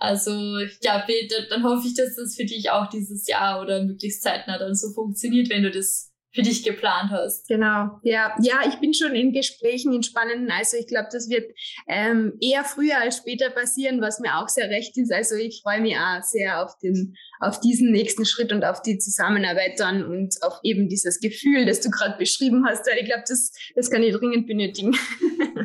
Also 0.00 0.32
glaube, 0.80 1.12
dann 1.48 1.62
hoffe 1.62 1.86
ich, 1.86 1.94
dass 1.94 2.16
das 2.16 2.34
für 2.34 2.44
dich 2.44 2.72
auch 2.72 2.88
dieses 2.90 3.28
Jahr 3.28 3.62
oder 3.62 3.84
möglichst 3.84 4.24
zeitnah 4.24 4.58
dann 4.58 4.74
so 4.74 4.90
funktioniert, 4.90 5.48
wenn 5.48 5.62
du 5.62 5.70
das 5.70 6.12
für 6.34 6.42
dich 6.42 6.64
geplant 6.64 7.10
hast. 7.10 7.46
Genau, 7.46 8.00
ja, 8.02 8.34
ja, 8.42 8.62
ich 8.66 8.80
bin 8.80 8.92
schon 8.92 9.14
in 9.14 9.32
Gesprächen, 9.32 9.92
in 9.92 10.02
spannenden. 10.02 10.50
Also 10.50 10.76
ich 10.76 10.88
glaube, 10.88 11.08
das 11.12 11.28
wird 11.30 11.52
ähm, 11.86 12.36
eher 12.40 12.64
früher 12.64 12.98
als 12.98 13.18
später 13.18 13.50
passieren, 13.50 14.00
was 14.00 14.18
mir 14.18 14.36
auch 14.36 14.48
sehr 14.48 14.68
recht 14.68 14.96
ist. 14.98 15.12
Also 15.12 15.36
ich 15.36 15.60
freue 15.62 15.80
mich 15.80 15.96
auch 15.96 16.22
sehr 16.22 16.64
auf 16.64 16.76
den, 16.78 17.14
auf 17.38 17.60
diesen 17.60 17.92
nächsten 17.92 18.26
Schritt 18.26 18.52
und 18.52 18.64
auf 18.64 18.82
die 18.82 18.98
Zusammenarbeit 18.98 19.78
dann 19.78 20.04
und 20.04 20.34
auf 20.42 20.58
eben 20.64 20.88
dieses 20.88 21.20
Gefühl, 21.20 21.66
das 21.66 21.80
du 21.80 21.90
gerade 21.90 22.18
beschrieben 22.18 22.66
hast. 22.66 22.84
Weil 22.88 22.98
ich 22.98 23.06
glaube, 23.06 23.24
das, 23.28 23.52
das 23.76 23.88
kann 23.88 24.02
ich 24.02 24.12
dringend 24.12 24.48
benötigen. 24.48 24.96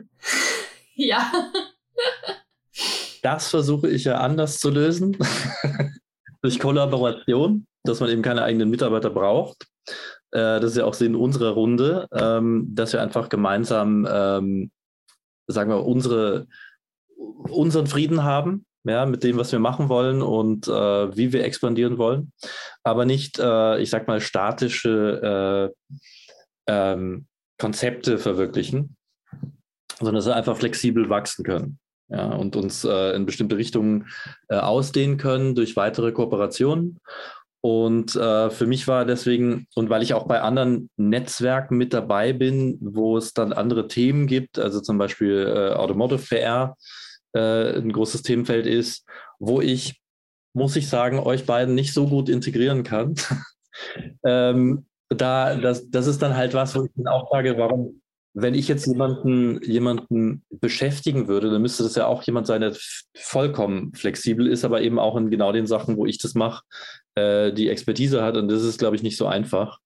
ja. 0.96 1.32
Das 3.24 3.50
versuche 3.50 3.90
ich 3.90 4.04
ja 4.04 4.20
anders 4.20 4.60
zu 4.60 4.70
lösen. 4.70 5.18
Durch 6.44 6.60
Kollaboration, 6.60 7.66
dass 7.84 8.00
man 8.00 8.10
eben 8.12 8.22
keine 8.22 8.44
eigenen 8.44 8.70
Mitarbeiter 8.70 9.10
braucht 9.10 9.66
äh, 10.32 10.60
das 10.60 10.72
ist 10.72 10.78
ja 10.78 10.86
auch 10.86 10.94
Sinn 10.94 11.16
unserer 11.16 11.52
Runde, 11.52 12.08
ähm, 12.12 12.68
dass 12.74 12.94
wir 12.94 13.02
einfach 13.02 13.30
gemeinsam, 13.30 14.08
ähm, 14.10 14.72
sagen 15.48 15.72
wir, 15.72 15.86
unsere, 15.86 16.48
unseren 17.18 17.88
Frieden 17.88 18.24
haben, 18.24 18.66
ja, 18.86 19.06
mit 19.06 19.24
dem, 19.24 19.38
was 19.38 19.52
wir 19.52 19.60
machen 19.60 19.90
wollen 19.90 20.22
und 20.22 20.68
äh, 20.68 21.18
wie 21.18 21.34
wir 21.34 21.44
expandieren 21.44 21.98
wollen, 21.98 22.32
aber 22.84 23.06
nicht, 23.06 23.40
äh, 23.40 23.80
ich 23.80 23.90
sag 23.90 24.08
mal, 24.08 24.22
statische 24.22 25.74
äh, 25.88 25.94
ähm, 26.68 27.28
Konzepte 27.58 28.18
verwirklichen, 28.18 28.96
sondern 29.98 30.16
dass 30.16 30.28
wir 30.28 30.36
einfach 30.36 30.58
flexibel 30.58 31.10
wachsen 31.10 31.44
können. 31.44 31.80
Ja, 32.12 32.26
und 32.32 32.56
uns 32.56 32.84
äh, 32.86 33.16
in 33.16 33.28
bestimmte 33.28 33.56
Richtungen 33.56 34.08
äh, 34.48 34.56
ausdehnen 34.56 35.18
können 35.18 35.54
durch 35.54 35.76
weitere 35.76 36.12
Kooperationen 36.12 37.00
und 37.62 38.16
äh, 38.16 38.50
für 38.50 38.68
mich 38.68 38.88
war 38.88 39.06
deswegen, 39.06 39.68
und 39.76 39.90
weil 39.90 40.02
ich 40.02 40.14
auch 40.14 40.28
bei 40.28 40.42
anderen 40.42 40.90
Netzwerken 40.96 41.78
mit 41.78 41.94
dabei 41.94 42.32
bin, 42.32 42.78
wo 42.82 43.18
es 43.18 43.34
dann 43.34 43.52
andere 43.52 43.88
Themen 43.88 44.28
gibt, 44.28 44.58
also 44.60 44.80
zum 44.80 44.98
Beispiel 44.98 45.46
äh, 45.48 45.74
Automotive 45.76 46.26
PR 46.28 46.76
äh, 47.34 47.78
ein 47.78 47.92
großes 47.92 48.22
Themenfeld 48.22 48.66
ist, 48.66 49.06
wo 49.40 49.60
ich, 49.60 50.02
muss 50.54 50.76
ich 50.78 50.88
sagen, 50.88 51.20
euch 51.20 51.46
beiden 51.46 51.76
nicht 51.76 51.94
so 51.94 52.08
gut 52.08 52.30
integrieren 52.30 52.84
kann. 52.84 53.16
ähm, 54.26 54.86
da, 55.10 55.56
das, 55.56 55.90
das 55.90 56.08
ist 56.08 56.22
dann 56.22 56.38
halt 56.38 56.54
was, 56.54 56.76
wo 56.76 56.86
ich 56.86 56.92
dann 56.96 57.08
auch 57.08 57.30
sage, 57.30 57.58
warum, 57.58 58.02
wenn 58.34 58.54
ich 58.54 58.68
jetzt 58.68 58.86
jemanden, 58.86 59.62
jemanden 59.64 60.44
beschäftigen 60.50 61.28
würde, 61.28 61.50
dann 61.50 61.62
müsste 61.62 61.84
das 61.84 61.96
ja 61.96 62.06
auch 62.06 62.24
jemand 62.24 62.48
sein, 62.48 62.62
der 62.62 62.76
vollkommen 63.16 63.94
flexibel 63.94 64.48
ist, 64.48 64.64
aber 64.64 64.82
eben 64.82 65.00
auch 65.00 65.18
in 65.18 65.30
genau 65.30 65.52
den 65.52 65.68
Sachen, 65.68 65.98
wo 65.98 66.06
ich 66.06 66.20
das 66.20 66.36
mache, 66.36 66.64
äh, 67.20 67.54
die 67.54 67.70
Expertise 67.70 68.24
hat. 68.24 68.38
Und 68.38 68.50
das 68.50 68.64
ist, 68.64 68.80
glaube 68.80 68.96
ich, 68.96 69.04
nicht 69.04 69.18
so 69.18 69.28
einfach, 69.28 69.80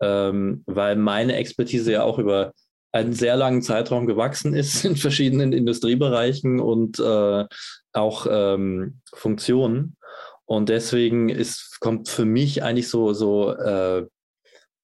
ähm, 0.00 0.62
weil 0.66 0.96
meine 0.96 1.36
Expertise 1.36 1.92
ja 1.92 2.02
auch 2.02 2.18
über 2.18 2.52
einen 2.92 3.12
sehr 3.12 3.36
langen 3.36 3.62
Zeitraum 3.62 4.06
gewachsen 4.06 4.54
ist 4.54 4.84
in 4.86 4.96
verschiedenen 4.96 5.52
Industriebereichen 5.52 6.60
und 6.60 6.98
äh, 6.98 7.44
auch 7.92 8.26
ähm, 8.30 9.00
Funktionen. 9.14 9.96
Und 10.44 10.68
deswegen 10.68 11.28
ist, 11.28 11.80
kommt 11.80 12.08
für 12.08 12.24
mich 12.24 12.62
eigentlich 12.62 12.88
so, 12.88 13.12
so 13.12 13.52
äh, 13.52 14.06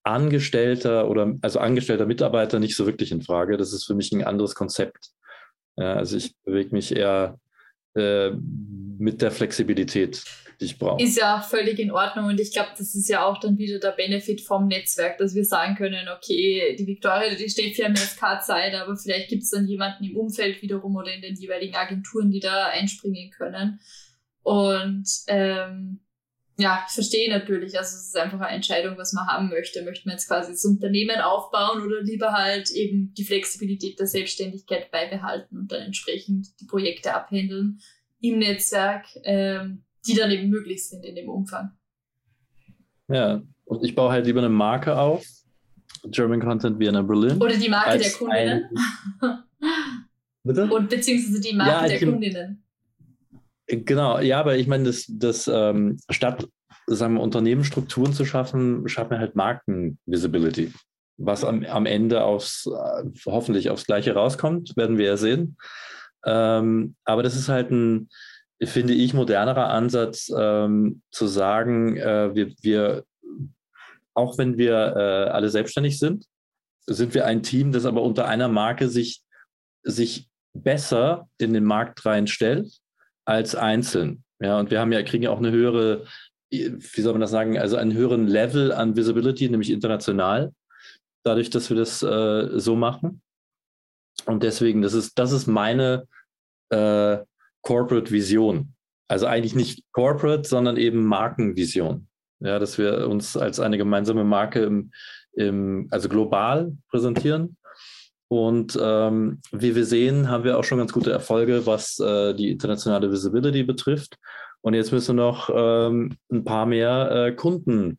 Angestellter 0.04 1.08
oder 1.08 1.32
also 1.42 1.60
angestellter 1.60 2.06
Mitarbeiter 2.06 2.58
nicht 2.58 2.74
so 2.74 2.86
wirklich 2.86 3.12
in 3.12 3.22
Frage. 3.22 3.56
Das 3.56 3.72
ist 3.72 3.84
für 3.84 3.94
mich 3.94 4.10
ein 4.10 4.24
anderes 4.24 4.56
Konzept. 4.56 5.10
Ja, 5.76 5.94
also 5.94 6.16
ich 6.16 6.34
bewege 6.44 6.74
mich 6.74 6.94
eher 6.94 7.38
äh, 7.94 8.30
mit 8.98 9.22
der 9.22 9.30
Flexibilität, 9.30 10.24
ich 10.62 10.78
brauche. 10.78 11.02
Ist 11.02 11.18
ja 11.18 11.40
völlig 11.40 11.78
in 11.78 11.90
Ordnung 11.90 12.26
und 12.26 12.40
ich 12.40 12.52
glaube, 12.52 12.70
das 12.78 12.94
ist 12.94 13.08
ja 13.08 13.24
auch 13.24 13.38
dann 13.38 13.58
wieder 13.58 13.78
der 13.78 13.90
Benefit 13.90 14.40
vom 14.40 14.66
Netzwerk, 14.68 15.18
dass 15.18 15.34
wir 15.34 15.44
sagen 15.44 15.74
können, 15.74 16.08
okay, 16.08 16.76
die 16.78 16.86
Victoria, 16.86 17.34
die 17.34 17.48
steht 17.48 17.76
für 17.76 17.84
MSK-Zeit, 17.84 18.74
aber 18.74 18.96
vielleicht 18.96 19.28
gibt 19.28 19.42
es 19.42 19.50
dann 19.50 19.66
jemanden 19.66 20.04
im 20.04 20.16
Umfeld 20.16 20.62
wiederum 20.62 20.96
oder 20.96 21.12
in 21.12 21.22
den 21.22 21.36
jeweiligen 21.36 21.74
Agenturen, 21.74 22.30
die 22.30 22.40
da 22.40 22.68
einspringen 22.68 23.30
können. 23.30 23.80
Und 24.42 25.06
ähm, 25.28 26.00
ja, 26.58 26.84
ich 26.86 26.94
verstehe 26.94 27.30
natürlich. 27.30 27.76
Also 27.78 27.96
es 27.96 28.08
ist 28.08 28.16
einfach 28.16 28.40
eine 28.40 28.56
Entscheidung, 28.56 28.96
was 28.98 29.12
man 29.12 29.26
haben 29.26 29.48
möchte. 29.48 29.82
Möchte 29.82 30.06
man 30.06 30.16
jetzt 30.16 30.28
quasi 30.28 30.52
das 30.52 30.64
Unternehmen 30.64 31.20
aufbauen 31.20 31.82
oder 31.82 32.02
lieber 32.02 32.32
halt 32.32 32.70
eben 32.70 33.14
die 33.14 33.24
Flexibilität 33.24 33.98
der 33.98 34.06
Selbstständigkeit 34.06 34.90
beibehalten 34.90 35.56
und 35.56 35.72
dann 35.72 35.82
entsprechend 35.82 36.48
die 36.60 36.66
Projekte 36.66 37.14
abhändeln 37.14 37.80
im 38.20 38.38
Netzwerk, 38.38 39.06
ähm, 39.24 39.84
die 40.06 40.14
dann 40.14 40.30
eben 40.30 40.48
möglich 40.48 40.88
sind 40.88 41.04
in 41.04 41.14
dem 41.14 41.28
Umfang. 41.28 41.70
Ja, 43.08 43.42
und 43.64 43.84
ich 43.84 43.94
baue 43.94 44.10
halt 44.10 44.26
lieber 44.26 44.40
eine 44.40 44.48
Marke 44.48 44.98
auf. 44.98 45.24
German 46.04 46.40
Content 46.40 46.78
Vienna 46.78 47.02
Berlin. 47.02 47.40
Oder 47.40 47.56
die 47.56 47.68
Marke 47.68 47.98
der 47.98 48.10
Kundinnen. 48.10 48.70
Bitte? 50.44 50.68
Und 50.72 50.88
beziehungsweise 50.90 51.40
die 51.40 51.54
Marke 51.54 51.92
ja, 51.92 51.98
der 51.98 52.10
Kundinnen. 52.10 52.64
Genau, 53.66 54.18
ja, 54.18 54.40
aber 54.40 54.56
ich 54.56 54.66
meine, 54.66 54.84
das, 54.84 55.06
das 55.08 55.48
ähm, 55.48 55.98
statt 56.10 56.48
sagen 56.86 57.14
wir, 57.14 57.20
Unternehmensstrukturen 57.20 58.12
zu 58.12 58.24
schaffen, 58.24 58.88
schaffen 58.88 59.12
wir 59.12 59.18
halt 59.18 59.36
Markenvisibility. 59.36 60.72
Was 61.18 61.44
am, 61.44 61.64
am 61.64 61.86
Ende 61.86 62.24
aufs, 62.24 62.66
äh, 62.66 63.04
hoffentlich 63.26 63.70
aufs 63.70 63.86
Gleiche 63.86 64.14
rauskommt, 64.14 64.76
werden 64.76 64.98
wir 64.98 65.06
ja 65.06 65.16
sehen. 65.16 65.56
Ähm, 66.24 66.96
aber 67.04 67.22
das 67.22 67.36
ist 67.36 67.48
halt 67.48 67.70
ein, 67.70 68.08
finde 68.64 68.94
ich, 68.94 69.14
modernerer 69.14 69.68
Ansatz, 69.70 70.32
ähm, 70.36 71.02
zu 71.10 71.26
sagen, 71.26 71.96
äh, 71.96 72.34
wir, 72.34 72.52
wir, 72.60 73.04
auch 74.14 74.38
wenn 74.38 74.58
wir 74.58 74.74
äh, 74.96 75.30
alle 75.30 75.48
selbstständig 75.48 75.98
sind, 75.98 76.26
sind 76.86 77.14
wir 77.14 77.26
ein 77.26 77.42
Team, 77.42 77.72
das 77.72 77.86
aber 77.86 78.02
unter 78.02 78.26
einer 78.26 78.48
Marke 78.48 78.88
sich, 78.88 79.22
sich 79.82 80.28
besser 80.52 81.28
in 81.38 81.52
den 81.52 81.64
Markt 81.64 82.04
reinstellt 82.04 82.78
als 83.24 83.54
einzeln. 83.54 84.24
Ja, 84.40 84.58
und 84.58 84.70
wir 84.70 84.80
haben 84.80 84.92
ja, 84.92 85.02
kriegen 85.02 85.22
ja 85.22 85.30
auch 85.30 85.38
eine 85.38 85.52
höhere, 85.52 86.06
wie 86.50 87.00
soll 87.00 87.12
man 87.12 87.20
das 87.20 87.30
sagen, 87.30 87.58
also 87.58 87.76
einen 87.76 87.94
höheren 87.94 88.26
Level 88.26 88.72
an 88.72 88.96
Visibility, 88.96 89.48
nämlich 89.48 89.70
international, 89.70 90.52
dadurch, 91.24 91.50
dass 91.50 91.70
wir 91.70 91.76
das 91.76 92.02
äh, 92.02 92.58
so 92.58 92.76
machen. 92.76 93.22
Und 94.26 94.42
deswegen, 94.42 94.82
das 94.82 94.94
ist, 94.94 95.18
das 95.18 95.32
ist 95.32 95.46
meine 95.46 96.06
äh, 96.70 97.18
Corporate 97.62 98.10
Vision. 98.10 98.74
Also 99.08 99.26
eigentlich 99.26 99.54
nicht 99.54 99.84
Corporate, 99.92 100.48
sondern 100.48 100.76
eben 100.76 101.04
Markenvision. 101.04 102.08
Ja, 102.40 102.58
dass 102.58 102.76
wir 102.76 103.08
uns 103.08 103.36
als 103.36 103.60
eine 103.60 103.78
gemeinsame 103.78 104.24
Marke 104.24 104.64
im, 104.64 104.90
im, 105.34 105.86
also 105.90 106.08
global 106.08 106.76
präsentieren. 106.90 107.56
Und 108.28 108.78
ähm, 108.80 109.40
wie 109.52 109.76
wir 109.76 109.84
sehen, 109.84 110.28
haben 110.28 110.44
wir 110.44 110.58
auch 110.58 110.64
schon 110.64 110.78
ganz 110.78 110.92
gute 110.92 111.12
Erfolge, 111.12 111.66
was 111.66 111.98
äh, 111.98 112.34
die 112.34 112.50
internationale 112.50 113.12
Visibility 113.12 113.62
betrifft. 113.62 114.16
Und 114.62 114.74
jetzt 114.74 114.92
müssen 114.92 115.16
wir 115.16 115.24
noch 115.24 115.50
ähm, 115.54 116.16
ein 116.30 116.44
paar 116.44 116.66
mehr 116.66 117.10
äh, 117.10 117.32
Kunden 117.32 117.98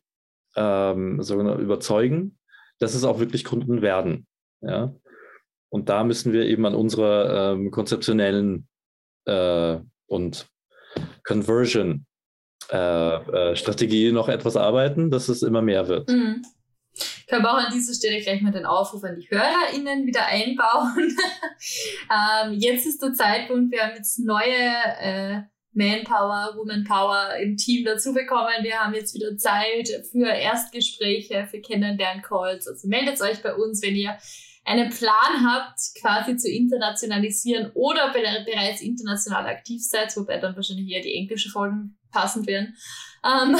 ähm, 0.55 1.19
überzeugen, 1.19 2.37
dass 2.79 2.95
es 2.95 3.03
auch 3.03 3.19
wirklich 3.19 3.43
Kunden 3.43 3.81
werden. 3.81 4.25
Ja? 4.61 4.93
Und 5.69 5.89
da 5.89 6.03
müssen 6.03 6.33
wir 6.33 6.45
eben 6.45 6.65
an 6.65 6.75
unserer 6.75 7.53
ähm, 7.53 7.71
konzeptionellen 7.71 8.67
äh, 9.25 9.79
und 10.07 10.47
Conversion 11.23 12.05
äh, 12.71 12.77
äh, 12.77 13.55
Strategie 13.55 14.11
noch 14.11 14.29
etwas 14.29 14.55
arbeiten, 14.55 15.11
dass 15.11 15.29
es 15.29 15.43
immer 15.43 15.61
mehr 15.61 15.87
wird. 15.87 16.09
Mhm. 16.09 16.43
Können 17.27 17.43
wir 17.43 17.51
auch 17.51 17.65
an 17.65 17.73
dieser 17.73 17.93
Stelle 17.93 18.21
gleich 18.21 18.41
mal 18.41 18.51
den 18.51 18.65
Aufruf 18.65 19.03
an 19.03 19.15
die 19.15 19.29
HörerInnen 19.29 20.05
wieder 20.05 20.25
einbauen. 20.27 21.17
ähm, 22.47 22.53
jetzt 22.53 22.85
ist 22.85 23.01
der 23.01 23.13
Zeitpunkt, 23.13 23.71
wir 23.71 23.81
haben 23.81 23.95
jetzt 23.95 24.19
neue 24.19 24.69
äh, 24.99 25.41
Manpower, 25.73 26.53
Womanpower 26.55 27.35
im 27.41 27.57
Team 27.57 27.83
dazu 27.85 28.13
bekommen. 28.13 28.53
Wir 28.61 28.79
haben 28.79 28.93
jetzt 28.93 29.15
wieder 29.15 29.35
Zeit 29.37 29.89
für 30.11 30.27
Erstgespräche, 30.27 31.47
für 31.49 31.61
Kennenlern-Calls. 31.61 32.67
Also 32.67 32.87
meldet 32.87 33.19
euch 33.21 33.41
bei 33.41 33.55
uns, 33.55 33.81
wenn 33.81 33.95
ihr 33.95 34.15
einen 34.65 34.89
Plan 34.89 35.45
habt, 35.45 35.79
quasi 35.99 36.37
zu 36.37 36.49
internationalisieren 36.49 37.71
oder 37.73 38.11
bereits 38.13 38.81
international 38.81 39.47
aktiv 39.47 39.83
seid, 39.83 40.15
wobei 40.15 40.37
dann 40.37 40.55
wahrscheinlich 40.55 40.89
eher 40.89 41.01
die 41.01 41.15
englische 41.15 41.49
Folgen 41.49 41.97
passend 42.11 42.47
wären, 42.47 42.75
ähm, 43.23 43.57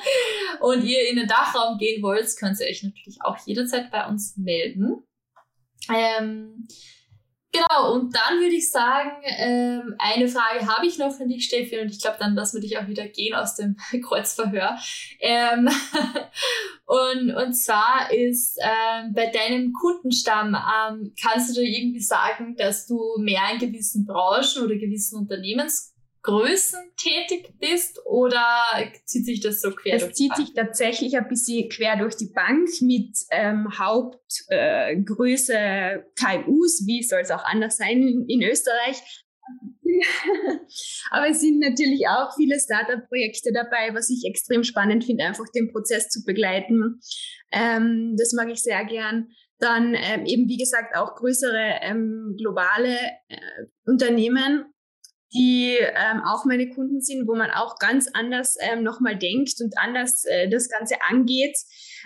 und 0.60 0.84
ihr 0.84 1.08
in 1.10 1.16
den 1.16 1.28
Dachraum 1.28 1.78
gehen 1.78 2.02
wollt, 2.02 2.28
könnt 2.38 2.60
ihr 2.60 2.66
euch 2.66 2.82
natürlich 2.82 3.18
auch 3.22 3.38
jederzeit 3.46 3.90
bei 3.90 4.06
uns 4.06 4.36
melden. 4.36 5.02
Ähm, 5.92 6.66
Genau, 7.54 7.94
und 7.94 8.12
dann 8.12 8.40
würde 8.40 8.56
ich 8.56 8.68
sagen, 8.68 9.12
ähm, 9.38 9.94
eine 9.98 10.26
Frage 10.26 10.66
habe 10.66 10.88
ich 10.88 10.98
noch 10.98 11.20
an 11.20 11.28
dich, 11.28 11.44
Steffi, 11.44 11.78
und 11.78 11.88
ich 11.88 12.00
glaube, 12.00 12.16
dann 12.18 12.34
lassen 12.34 12.56
wir 12.56 12.68
dich 12.68 12.76
auch 12.76 12.88
wieder 12.88 13.06
gehen 13.06 13.32
aus 13.32 13.54
dem 13.54 13.76
Kreuzverhör. 14.02 14.76
Ähm, 15.20 15.68
und, 16.84 17.30
und 17.30 17.54
zwar 17.54 18.12
ist 18.12 18.58
ähm, 18.60 19.12
bei 19.14 19.30
deinem 19.30 19.72
Kundenstamm, 19.72 20.56
ähm, 20.56 21.14
kannst 21.22 21.50
du 21.50 21.60
dir 21.60 21.68
irgendwie 21.68 22.00
sagen, 22.00 22.56
dass 22.56 22.88
du 22.88 22.98
mehr 23.18 23.42
in 23.52 23.60
gewissen 23.60 24.04
Branchen 24.04 24.64
oder 24.64 24.74
gewissen 24.74 25.20
Unternehmens 25.20 25.93
Größen 26.24 26.80
tätig 26.96 27.52
bist 27.60 28.00
oder 28.06 28.42
zieht 29.04 29.26
sich 29.26 29.40
das 29.40 29.60
so 29.60 29.70
quer? 29.72 29.96
Es 29.96 30.14
zieht 30.14 30.34
sich 30.36 30.54
tatsächlich 30.54 31.18
ein 31.18 31.28
bisschen 31.28 31.68
quer 31.68 31.98
durch 31.98 32.16
die 32.16 32.32
Bank 32.34 32.70
mit 32.80 33.14
ähm, 33.30 33.68
Hauptgröße 33.78 35.54
äh, 35.54 36.02
KMUs, 36.18 36.86
wie 36.86 37.02
soll 37.02 37.20
es 37.20 37.30
auch 37.30 37.44
anders 37.44 37.76
sein 37.76 38.02
in, 38.02 38.24
in 38.26 38.42
Österreich. 38.42 39.02
Aber 41.10 41.28
es 41.28 41.42
sind 41.42 41.58
natürlich 41.58 42.08
auch 42.08 42.34
viele 42.34 42.58
Startup-Projekte 42.58 43.52
dabei, 43.52 43.94
was 43.94 44.08
ich 44.08 44.24
extrem 44.26 44.64
spannend 44.64 45.04
finde, 45.04 45.24
einfach 45.24 45.44
den 45.54 45.70
Prozess 45.70 46.08
zu 46.08 46.24
begleiten. 46.24 47.00
Ähm, 47.52 48.16
das 48.18 48.32
mag 48.32 48.48
ich 48.48 48.62
sehr 48.62 48.82
gern. 48.86 49.28
Dann 49.58 49.94
ähm, 49.94 50.24
eben, 50.24 50.48
wie 50.48 50.56
gesagt, 50.56 50.96
auch 50.96 51.16
größere 51.16 51.80
ähm, 51.82 52.34
globale 52.38 52.96
äh, 53.28 53.36
Unternehmen 53.84 54.73
die 55.34 55.76
ähm, 55.80 56.22
auch 56.24 56.44
meine 56.44 56.70
Kunden 56.70 57.00
sind, 57.00 57.26
wo 57.26 57.34
man 57.34 57.50
auch 57.50 57.78
ganz 57.78 58.08
anders 58.12 58.56
ähm, 58.60 58.82
nochmal 58.82 59.18
denkt 59.18 59.54
und 59.60 59.76
anders 59.76 60.24
äh, 60.26 60.48
das 60.48 60.68
Ganze 60.68 60.96
angeht. 61.08 61.56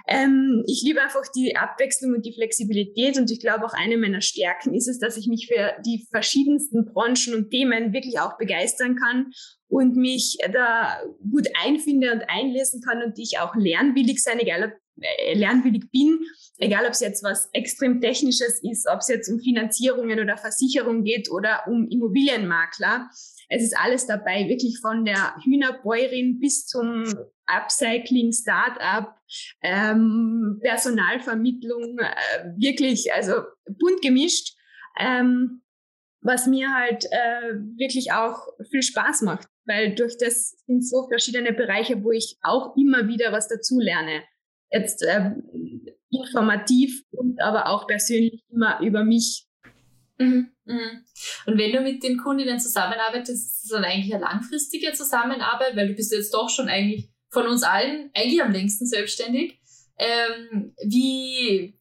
Ähm, 0.06 0.64
ich 0.66 0.82
liebe 0.82 1.02
einfach 1.02 1.24
die 1.34 1.56
Abwechslung 1.56 2.14
und 2.14 2.24
die 2.24 2.32
Flexibilität 2.32 3.18
und 3.18 3.30
ich 3.30 3.40
glaube 3.40 3.66
auch 3.66 3.74
eine 3.74 3.98
meiner 3.98 4.22
Stärken 4.22 4.74
ist 4.74 4.88
es, 4.88 4.98
dass 4.98 5.16
ich 5.16 5.26
mich 5.26 5.46
für 5.46 5.74
die 5.84 6.06
verschiedensten 6.10 6.86
Branchen 6.86 7.34
und 7.34 7.50
Themen 7.50 7.92
wirklich 7.92 8.18
auch 8.18 8.38
begeistern 8.38 8.96
kann 8.96 9.30
und 9.68 9.96
mich 9.96 10.38
da 10.52 10.98
gut 11.30 11.48
einfinde 11.62 12.12
und 12.12 12.22
einlesen 12.28 12.80
kann 12.80 13.02
und 13.02 13.18
ich 13.18 13.38
auch 13.38 13.54
lernwillig 13.54 14.22
sein, 14.22 14.38
egal 14.38 14.64
ob 14.64 14.87
lernwillig 15.34 15.90
bin, 15.90 16.20
egal 16.58 16.84
ob 16.84 16.92
es 16.92 17.00
jetzt 17.00 17.22
was 17.22 17.48
extrem 17.52 18.00
Technisches 18.00 18.60
ist, 18.62 18.88
ob 18.88 19.00
es 19.00 19.08
jetzt 19.08 19.28
um 19.28 19.38
Finanzierungen 19.40 20.20
oder 20.20 20.36
Versicherung 20.36 21.04
geht 21.04 21.30
oder 21.30 21.62
um 21.66 21.88
Immobilienmakler. 21.88 23.08
Es 23.48 23.62
ist 23.62 23.76
alles 23.78 24.06
dabei, 24.06 24.48
wirklich 24.48 24.78
von 24.80 25.04
der 25.04 25.34
Hühnerbäuerin 25.44 26.38
bis 26.38 26.66
zum 26.66 27.04
Upcycling, 27.46 28.32
Startup, 28.32 29.14
ähm, 29.62 30.58
Personalvermittlung, 30.62 31.98
äh, 31.98 32.44
wirklich, 32.56 33.12
also 33.12 33.34
bunt 33.66 34.02
gemischt, 34.02 34.54
ähm, 34.98 35.62
was 36.20 36.46
mir 36.46 36.74
halt 36.74 37.04
äh, 37.06 37.54
wirklich 37.76 38.12
auch 38.12 38.48
viel 38.70 38.82
Spaß 38.82 39.22
macht, 39.22 39.48
weil 39.64 39.94
durch 39.94 40.18
das 40.18 40.56
sind 40.66 40.86
so 40.86 41.06
verschiedene 41.08 41.52
Bereiche, 41.52 42.02
wo 42.02 42.10
ich 42.10 42.36
auch 42.42 42.76
immer 42.76 43.08
wieder 43.08 43.32
was 43.32 43.48
dazu 43.48 43.78
lerne 43.78 44.22
jetzt 44.70 45.02
äh, 45.02 45.30
informativ 46.10 47.04
und 47.10 47.40
aber 47.40 47.68
auch 47.68 47.86
persönlich 47.86 48.44
immer 48.50 48.80
über 48.80 49.04
mich. 49.04 49.46
Mhm, 50.18 50.50
mhm. 50.64 51.04
Und 51.46 51.58
wenn 51.58 51.72
du 51.72 51.80
mit 51.80 52.02
den 52.02 52.18
Kundinnen 52.18 52.58
zusammenarbeitest, 52.58 53.30
ist 53.30 53.64
es 53.64 53.70
dann 53.70 53.84
eigentlich 53.84 54.12
eine 54.12 54.24
langfristige 54.24 54.92
Zusammenarbeit, 54.92 55.76
weil 55.76 55.88
du 55.88 55.94
bist 55.94 56.12
jetzt 56.12 56.34
doch 56.34 56.50
schon 56.50 56.68
eigentlich 56.68 57.08
von 57.30 57.46
uns 57.46 57.62
allen 57.62 58.10
eigentlich 58.14 58.42
am 58.42 58.52
längsten 58.52 58.86
selbstständig. 58.86 59.60
Ähm, 59.98 60.74
wie 60.84 61.77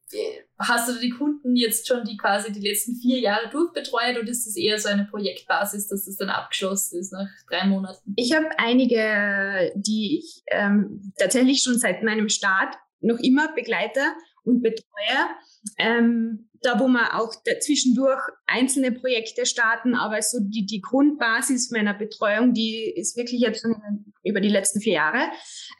hast 0.60 0.90
du 0.90 1.00
die 1.00 1.10
Kunden 1.10 1.56
jetzt 1.56 1.88
schon 1.88 2.04
die 2.04 2.18
quasi 2.18 2.52
die 2.52 2.66
letzten 2.68 2.96
vier 2.96 3.20
Jahre 3.20 3.50
durchbetreut 3.50 4.18
oder 4.20 4.30
ist 4.30 4.46
das 4.46 4.56
eher 4.56 4.80
so 4.80 4.90
eine 4.90 5.06
Projektbasis, 5.06 5.88
dass 5.88 6.08
es 6.08 6.18
dann 6.18 6.30
abgeschlossen 6.30 7.00
ist 7.00 7.12
nach 7.12 7.28
drei 7.50 7.66
Monaten? 7.66 8.14
Ich 8.16 8.34
habe 8.34 8.48
einige, 8.58 9.72
die 9.76 10.20
ich 10.20 10.44
ähm, 10.48 11.14
tatsächlich 11.18 11.62
schon 11.62 11.78
seit 11.78 12.04
meinem 12.04 12.30
Start 12.30 12.76
noch 13.02 13.20
immer 13.20 13.54
begleite 13.54 14.02
und 14.44 14.62
betreue. 14.62 15.28
Ähm, 15.78 16.47
da, 16.62 16.80
wo 16.80 16.88
wir 16.88 17.20
auch 17.20 17.34
zwischendurch 17.62 18.22
einzelne 18.46 18.92
Projekte 18.92 19.46
starten, 19.46 19.96
aber 19.96 20.22
so 20.22 20.40
die, 20.42 20.66
die 20.66 20.82
Grundbasis 20.82 21.72
meiner 21.72 21.94
Betreuung, 21.94 22.54
die 22.54 22.94
ist 22.96 23.18
wirklich 23.18 23.42
jetzt 23.42 23.62
schon 23.62 23.76
über 24.24 24.42
die 24.42 24.50
letzten 24.50 24.82
vier 24.82 24.94
Jahre. 24.94 25.30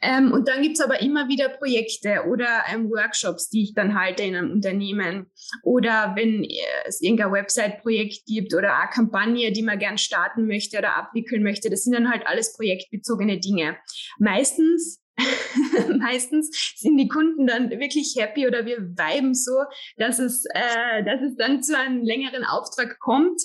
Ähm, 0.02 0.32
und 0.32 0.48
dann 0.48 0.62
gibt's 0.62 0.80
aber 0.80 1.00
immer 1.00 1.28
wieder 1.28 1.48
Projekte 1.48 2.24
oder 2.28 2.64
ähm, 2.72 2.90
Workshops, 2.90 3.48
die 3.48 3.64
ich 3.64 3.74
dann 3.74 3.98
halte 3.98 4.22
in 4.22 4.36
einem 4.36 4.52
Unternehmen. 4.52 5.26
Oder 5.62 6.12
wenn 6.16 6.46
es 6.86 7.00
irgendein 7.00 7.32
Website-Projekt 7.32 8.26
gibt 8.26 8.54
oder 8.54 8.78
eine 8.78 8.90
Kampagne, 8.90 9.52
die 9.52 9.62
man 9.62 9.78
gern 9.78 9.98
starten 9.98 10.46
möchte 10.46 10.78
oder 10.78 10.96
abwickeln 10.96 11.42
möchte, 11.42 11.70
das 11.70 11.84
sind 11.84 11.94
dann 11.94 12.10
halt 12.10 12.26
alles 12.26 12.54
projektbezogene 12.54 13.38
Dinge. 13.38 13.76
Meistens 14.18 15.00
meistens 15.98 16.74
sind 16.76 16.96
die 16.96 17.08
Kunden 17.08 17.46
dann 17.46 17.70
wirklich 17.70 18.14
happy 18.18 18.46
oder 18.46 18.64
wir 18.66 18.78
viben 18.78 19.34
so, 19.34 19.64
dass 19.96 20.18
es, 20.18 20.44
äh, 20.54 21.04
dass 21.04 21.20
es 21.22 21.36
dann 21.36 21.62
zu 21.62 21.76
einem 21.76 22.02
längeren 22.02 22.44
Auftrag 22.44 22.98
kommt. 23.00 23.40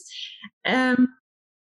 Ähm, 0.64 1.10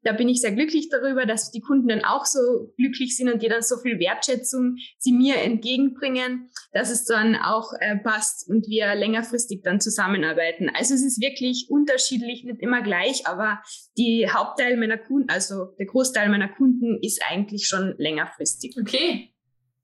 da 0.04 0.12
bin 0.12 0.28
ich 0.28 0.42
sehr 0.42 0.52
glücklich 0.52 0.90
darüber, 0.90 1.26
dass 1.26 1.52
die 1.52 1.62
Kunden 1.62 1.88
dann 1.88 2.04
auch 2.04 2.26
so 2.26 2.74
glücklich 2.78 3.16
sind 3.16 3.32
und 3.32 3.42
die 3.42 3.48
dann 3.48 3.62
so 3.62 3.78
viel 3.78 4.00
Wertschätzung 4.00 4.76
sie 4.98 5.14
mir 5.14 5.38
entgegenbringen, 5.38 6.50
dass 6.74 6.92
es 6.92 7.06
dann 7.06 7.36
auch 7.36 7.72
äh, 7.80 7.98
passt 7.98 8.50
und 8.50 8.68
wir 8.68 8.94
längerfristig 8.96 9.62
dann 9.64 9.80
zusammenarbeiten. 9.80 10.70
Also 10.74 10.94
es 10.94 11.04
ist 11.04 11.22
wirklich 11.22 11.68
unterschiedlich, 11.70 12.44
nicht 12.44 12.60
immer 12.60 12.82
gleich, 12.82 13.26
aber 13.28 13.62
die 13.98 14.30
Hauptteil 14.30 14.78
meiner 14.78 14.98
Kunden, 14.98 15.30
also 15.30 15.68
der 15.80 15.86
Großteil 15.86 16.30
meiner 16.30 16.50
Kunden 16.50 17.00
ist 17.02 17.22
eigentlich 17.30 17.68
schon 17.68 17.96
längerfristig. 17.98 18.76
Okay, 18.80 19.33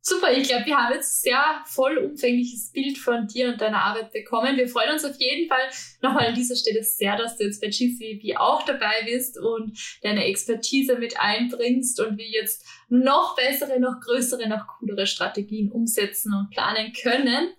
Super, 0.01 0.31
ich 0.31 0.47
glaube, 0.47 0.65
wir 0.65 0.77
haben 0.77 0.93
jetzt 0.93 1.21
sehr 1.21 1.62
vollumfängliches 1.65 2.71
Bild 2.71 2.97
von 2.97 3.27
dir 3.27 3.49
und 3.49 3.59
deiner 3.59 3.83
Arbeit 3.83 4.13
bekommen. 4.13 4.55
Wir 4.55 4.69
freuen 4.69 4.93
uns 4.93 5.03
auf 5.03 5.15
jeden 5.19 5.49
Fall 5.49 5.69
nochmal 6.01 6.27
an 6.27 6.35
dieser 6.35 6.55
Stelle 6.55 6.83
sehr, 6.83 7.17
dass 7.17 7.38
du 7.38 7.43
jetzt 7.43 7.62
bei 7.62 7.67
GCP 7.67 8.38
auch 8.38 8.63
dabei 8.63 9.03
bist 9.05 9.38
und 9.38 9.77
deine 10.01 10.25
Expertise 10.25 10.97
mit 10.97 11.19
einbringst 11.19 11.99
und 11.99 12.17
wir 12.17 12.27
jetzt 12.27 12.65
noch 12.88 13.35
bessere, 13.35 13.79
noch 13.79 13.99
größere, 13.99 14.47
noch 14.47 14.67
coolere 14.79 15.05
Strategien 15.05 15.69
umsetzen 15.69 16.33
und 16.33 16.49
planen 16.49 16.93
können. 16.93 17.53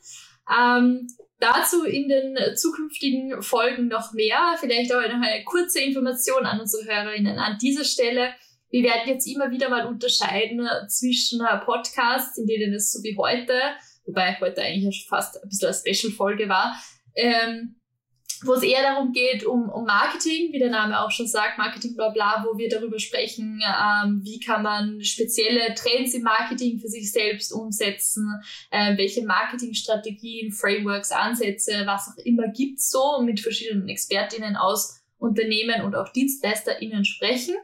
Ähm, 0.50 1.08
dazu 1.40 1.84
in 1.84 2.08
den 2.08 2.38
zukünftigen 2.56 3.42
Folgen 3.42 3.88
noch 3.88 4.12
mehr. 4.12 4.56
Vielleicht 4.58 4.94
auch 4.94 5.02
noch 5.02 5.22
eine 5.22 5.44
kurze 5.44 5.80
Information 5.80 6.46
an 6.46 6.60
unsere 6.60 6.84
Hörerinnen 6.84 7.38
an 7.38 7.58
dieser 7.58 7.84
Stelle. 7.84 8.32
Wir 8.70 8.84
werden 8.84 9.08
jetzt 9.08 9.26
immer 9.26 9.50
wieder 9.50 9.68
mal 9.68 9.86
unterscheiden 9.86 10.66
zwischen 10.88 11.40
Podcasts, 11.64 12.38
in 12.38 12.46
denen 12.46 12.72
es 12.72 12.92
so 12.92 13.02
wie 13.02 13.16
heute, 13.16 13.58
wobei 14.06 14.38
heute 14.40 14.62
eigentlich 14.62 15.06
fast 15.08 15.42
ein 15.42 15.48
bisschen 15.48 15.68
eine 15.68 15.76
Special-Folge 15.76 16.48
war, 16.48 16.80
ähm, 17.16 17.80
wo 18.42 18.54
es 18.54 18.62
eher 18.62 18.82
darum 18.82 19.12
geht, 19.12 19.44
um, 19.44 19.68
um 19.68 19.84
Marketing, 19.84 20.52
wie 20.52 20.58
der 20.58 20.70
Name 20.70 20.98
auch 21.00 21.10
schon 21.10 21.26
sagt, 21.26 21.58
Marketing 21.58 21.94
bla 21.94 22.08
bla, 22.08 22.46
wo 22.46 22.56
wir 22.56 22.68
darüber 22.68 22.98
sprechen, 22.98 23.60
ähm, 23.62 24.20
wie 24.24 24.40
kann 24.40 24.62
man 24.62 25.02
spezielle 25.02 25.74
Trends 25.74 26.14
im 26.14 26.22
Marketing 26.22 26.78
für 26.78 26.88
sich 26.88 27.12
selbst 27.12 27.52
umsetzen, 27.52 28.40
äh, 28.70 28.96
welche 28.96 29.24
Marketingstrategien, 29.26 30.52
Frameworks, 30.52 31.12
Ansätze, 31.12 31.82
was 31.84 32.08
auch 32.08 32.24
immer 32.24 32.48
gibt 32.48 32.80
so 32.80 33.20
mit 33.22 33.40
verschiedenen 33.40 33.88
Expertinnen 33.88 34.56
aus 34.56 35.02
Unternehmen 35.18 35.82
und 35.82 35.94
auch 35.94 36.08
DienstleisterInnen 36.08 37.04
sprechen. 37.04 37.56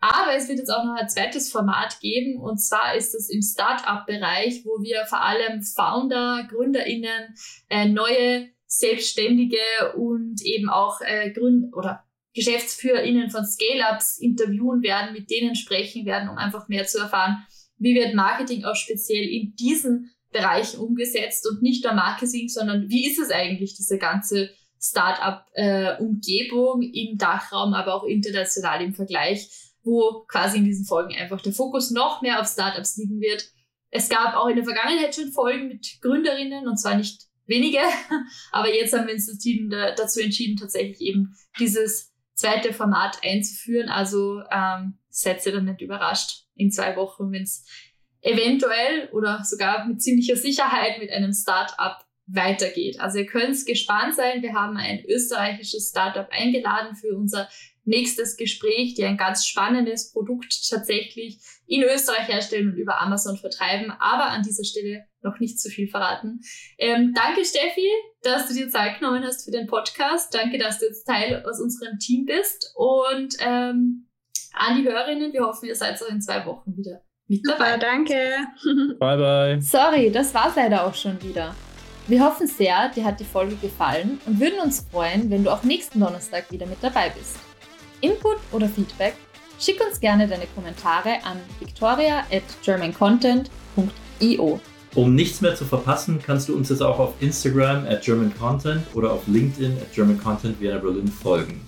Aber 0.00 0.34
es 0.34 0.48
wird 0.48 0.58
jetzt 0.58 0.70
auch 0.70 0.84
noch 0.84 0.94
ein 0.94 1.08
zweites 1.08 1.52
Format 1.52 2.00
geben. 2.00 2.40
Und 2.40 2.58
zwar 2.58 2.96
ist 2.96 3.14
es 3.14 3.28
im 3.28 3.42
Startup-Bereich, 3.42 4.64
wo 4.64 4.82
wir 4.82 5.04
vor 5.06 5.22
allem 5.22 5.62
Founder, 5.62 6.48
GründerInnen, 6.48 7.34
äh, 7.68 7.86
neue 7.86 8.48
Selbstständige 8.66 9.58
und 9.96 10.40
eben 10.42 10.70
auch 10.70 11.00
äh, 11.02 11.30
Gründ 11.32 11.74
oder 11.74 12.04
GeschäftsführerInnen 12.32 13.30
von 13.30 13.44
Scale-Ups 13.44 14.18
interviewen 14.18 14.82
werden, 14.82 15.12
mit 15.12 15.30
denen 15.30 15.56
sprechen 15.56 16.06
werden, 16.06 16.28
um 16.28 16.38
einfach 16.38 16.68
mehr 16.68 16.86
zu 16.86 16.98
erfahren, 16.98 17.44
wie 17.76 17.94
wird 17.94 18.14
Marketing 18.14 18.64
auch 18.64 18.76
speziell 18.76 19.28
in 19.28 19.54
diesen 19.56 20.14
Bereichen 20.30 20.78
umgesetzt 20.78 21.46
und 21.50 21.60
nicht 21.60 21.84
nur 21.84 21.94
Marketing, 21.94 22.48
sondern 22.48 22.88
wie 22.88 23.10
ist 23.10 23.18
es 23.18 23.30
eigentlich, 23.30 23.74
diese 23.74 23.98
ganze 23.98 24.50
Startup-Umgebung 24.80 26.82
äh, 26.82 27.02
im 27.02 27.18
Dachraum, 27.18 27.74
aber 27.74 27.94
auch 27.94 28.04
international 28.04 28.82
im 28.82 28.94
Vergleich, 28.94 29.50
wo 29.82 30.24
quasi 30.28 30.58
in 30.58 30.64
diesen 30.64 30.84
Folgen 30.84 31.14
einfach 31.14 31.40
der 31.40 31.52
Fokus 31.52 31.90
noch 31.90 32.22
mehr 32.22 32.40
auf 32.40 32.48
Startups 32.48 32.96
liegen 32.96 33.20
wird. 33.20 33.50
Es 33.90 34.08
gab 34.08 34.34
auch 34.34 34.48
in 34.48 34.56
der 34.56 34.64
Vergangenheit 34.64 35.14
schon 35.14 35.32
Folgen 35.32 35.68
mit 35.68 35.98
Gründerinnen 36.00 36.68
und 36.68 36.76
zwar 36.76 36.96
nicht 36.96 37.22
wenige. 37.46 37.78
Aber 38.52 38.72
jetzt 38.72 38.92
haben 38.92 39.06
wir 39.06 39.14
uns 39.14 39.26
dazu 39.26 40.20
entschieden, 40.20 40.56
tatsächlich 40.56 41.00
eben 41.00 41.34
dieses 41.58 42.12
zweite 42.34 42.72
Format 42.72 43.18
einzuführen. 43.22 43.88
Also 43.88 44.42
ähm, 44.50 44.98
seid 45.08 45.44
ihr 45.44 45.52
dann 45.52 45.64
nicht 45.66 45.80
überrascht 45.80 46.46
in 46.54 46.70
zwei 46.70 46.96
Wochen, 46.96 47.32
wenn 47.32 47.42
es 47.42 47.66
eventuell 48.22 49.08
oder 49.12 49.42
sogar 49.44 49.86
mit 49.86 50.02
ziemlicher 50.02 50.36
Sicherheit 50.36 50.98
mit 50.98 51.10
einem 51.10 51.32
Start-up 51.32 52.06
weitergeht. 52.26 53.00
Also 53.00 53.18
ihr 53.18 53.26
könnt 53.26 53.64
gespannt 53.66 54.14
sein. 54.14 54.42
Wir 54.42 54.54
haben 54.54 54.76
ein 54.76 55.04
österreichisches 55.06 55.88
Startup 55.88 56.28
eingeladen 56.30 56.94
für 56.94 57.16
unser 57.16 57.48
nächstes 57.84 58.36
Gespräch, 58.36 58.94
die 58.94 59.04
ein 59.04 59.16
ganz 59.16 59.46
spannendes 59.46 60.12
Produkt 60.12 60.68
tatsächlich 60.68 61.38
in 61.66 61.82
Österreich 61.82 62.28
herstellen 62.28 62.72
und 62.72 62.76
über 62.76 63.00
Amazon 63.00 63.36
vertreiben, 63.36 63.90
aber 63.90 64.26
an 64.26 64.42
dieser 64.42 64.64
Stelle 64.64 65.06
noch 65.22 65.38
nicht 65.38 65.60
zu 65.60 65.68
viel 65.68 65.88
verraten. 65.88 66.40
Ähm, 66.78 67.14
danke, 67.14 67.44
Steffi, 67.44 67.88
dass 68.22 68.48
du 68.48 68.54
dir 68.54 68.68
Zeit 68.68 68.98
genommen 68.98 69.24
hast 69.24 69.44
für 69.44 69.50
den 69.50 69.66
Podcast. 69.66 70.34
Danke, 70.34 70.58
dass 70.58 70.78
du 70.78 70.86
jetzt 70.86 71.04
Teil 71.04 71.44
aus 71.46 71.60
unserem 71.60 71.98
Team 71.98 72.26
bist. 72.26 72.72
Und 72.74 73.36
ähm, 73.40 74.08
an 74.52 74.76
die 74.78 74.88
Hörerinnen, 74.88 75.32
wir 75.32 75.42
hoffen, 75.42 75.66
ihr 75.66 75.76
seid 75.76 76.02
auch 76.02 76.08
in 76.08 76.20
zwei 76.20 76.44
Wochen 76.46 76.76
wieder 76.76 77.02
mit 77.28 77.46
dabei. 77.46 77.72
Super, 77.72 77.78
danke. 77.78 78.14
Bye, 78.98 79.16
bye. 79.16 79.60
Sorry, 79.60 80.10
das 80.10 80.34
war's 80.34 80.56
leider 80.56 80.86
auch 80.86 80.94
schon 80.94 81.22
wieder. 81.22 81.54
Wir 82.08 82.24
hoffen 82.24 82.48
sehr, 82.48 82.88
dir 82.88 83.04
hat 83.04 83.20
die 83.20 83.24
Folge 83.24 83.54
gefallen 83.56 84.20
und 84.26 84.40
würden 84.40 84.58
uns 84.60 84.86
freuen, 84.90 85.30
wenn 85.30 85.44
du 85.44 85.50
auch 85.52 85.62
nächsten 85.62 86.00
Donnerstag 86.00 86.50
wieder 86.50 86.66
mit 86.66 86.78
dabei 86.82 87.10
bist. 87.10 87.49
Input 88.00 88.38
oder 88.52 88.68
Feedback? 88.68 89.14
Schick 89.58 89.80
uns 89.86 90.00
gerne 90.00 90.26
deine 90.26 90.46
Kommentare 90.54 91.24
an 91.24 91.38
victoria 91.58 92.20
at 92.30 92.42
germancontent.io. 92.64 94.60
Um 94.94 95.14
nichts 95.14 95.40
mehr 95.40 95.54
zu 95.54 95.64
verpassen, 95.64 96.20
kannst 96.24 96.48
du 96.48 96.56
uns 96.56 96.68
jetzt 96.70 96.82
auch 96.82 96.98
auf 96.98 97.14
Instagram 97.20 97.86
at 97.86 98.02
German 98.02 98.32
Content 98.38 98.82
oder 98.94 99.12
auf 99.12 99.26
LinkedIn 99.26 99.76
at 99.80 99.92
German 99.92 100.18
Content 100.18 100.60
Vienna 100.60 100.78
Berlin 100.78 101.06
folgen. 101.08 101.60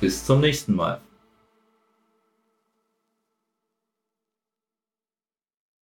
Bis 0.00 0.24
zum 0.24 0.40
nächsten 0.40 0.74
Mal. 0.74 1.00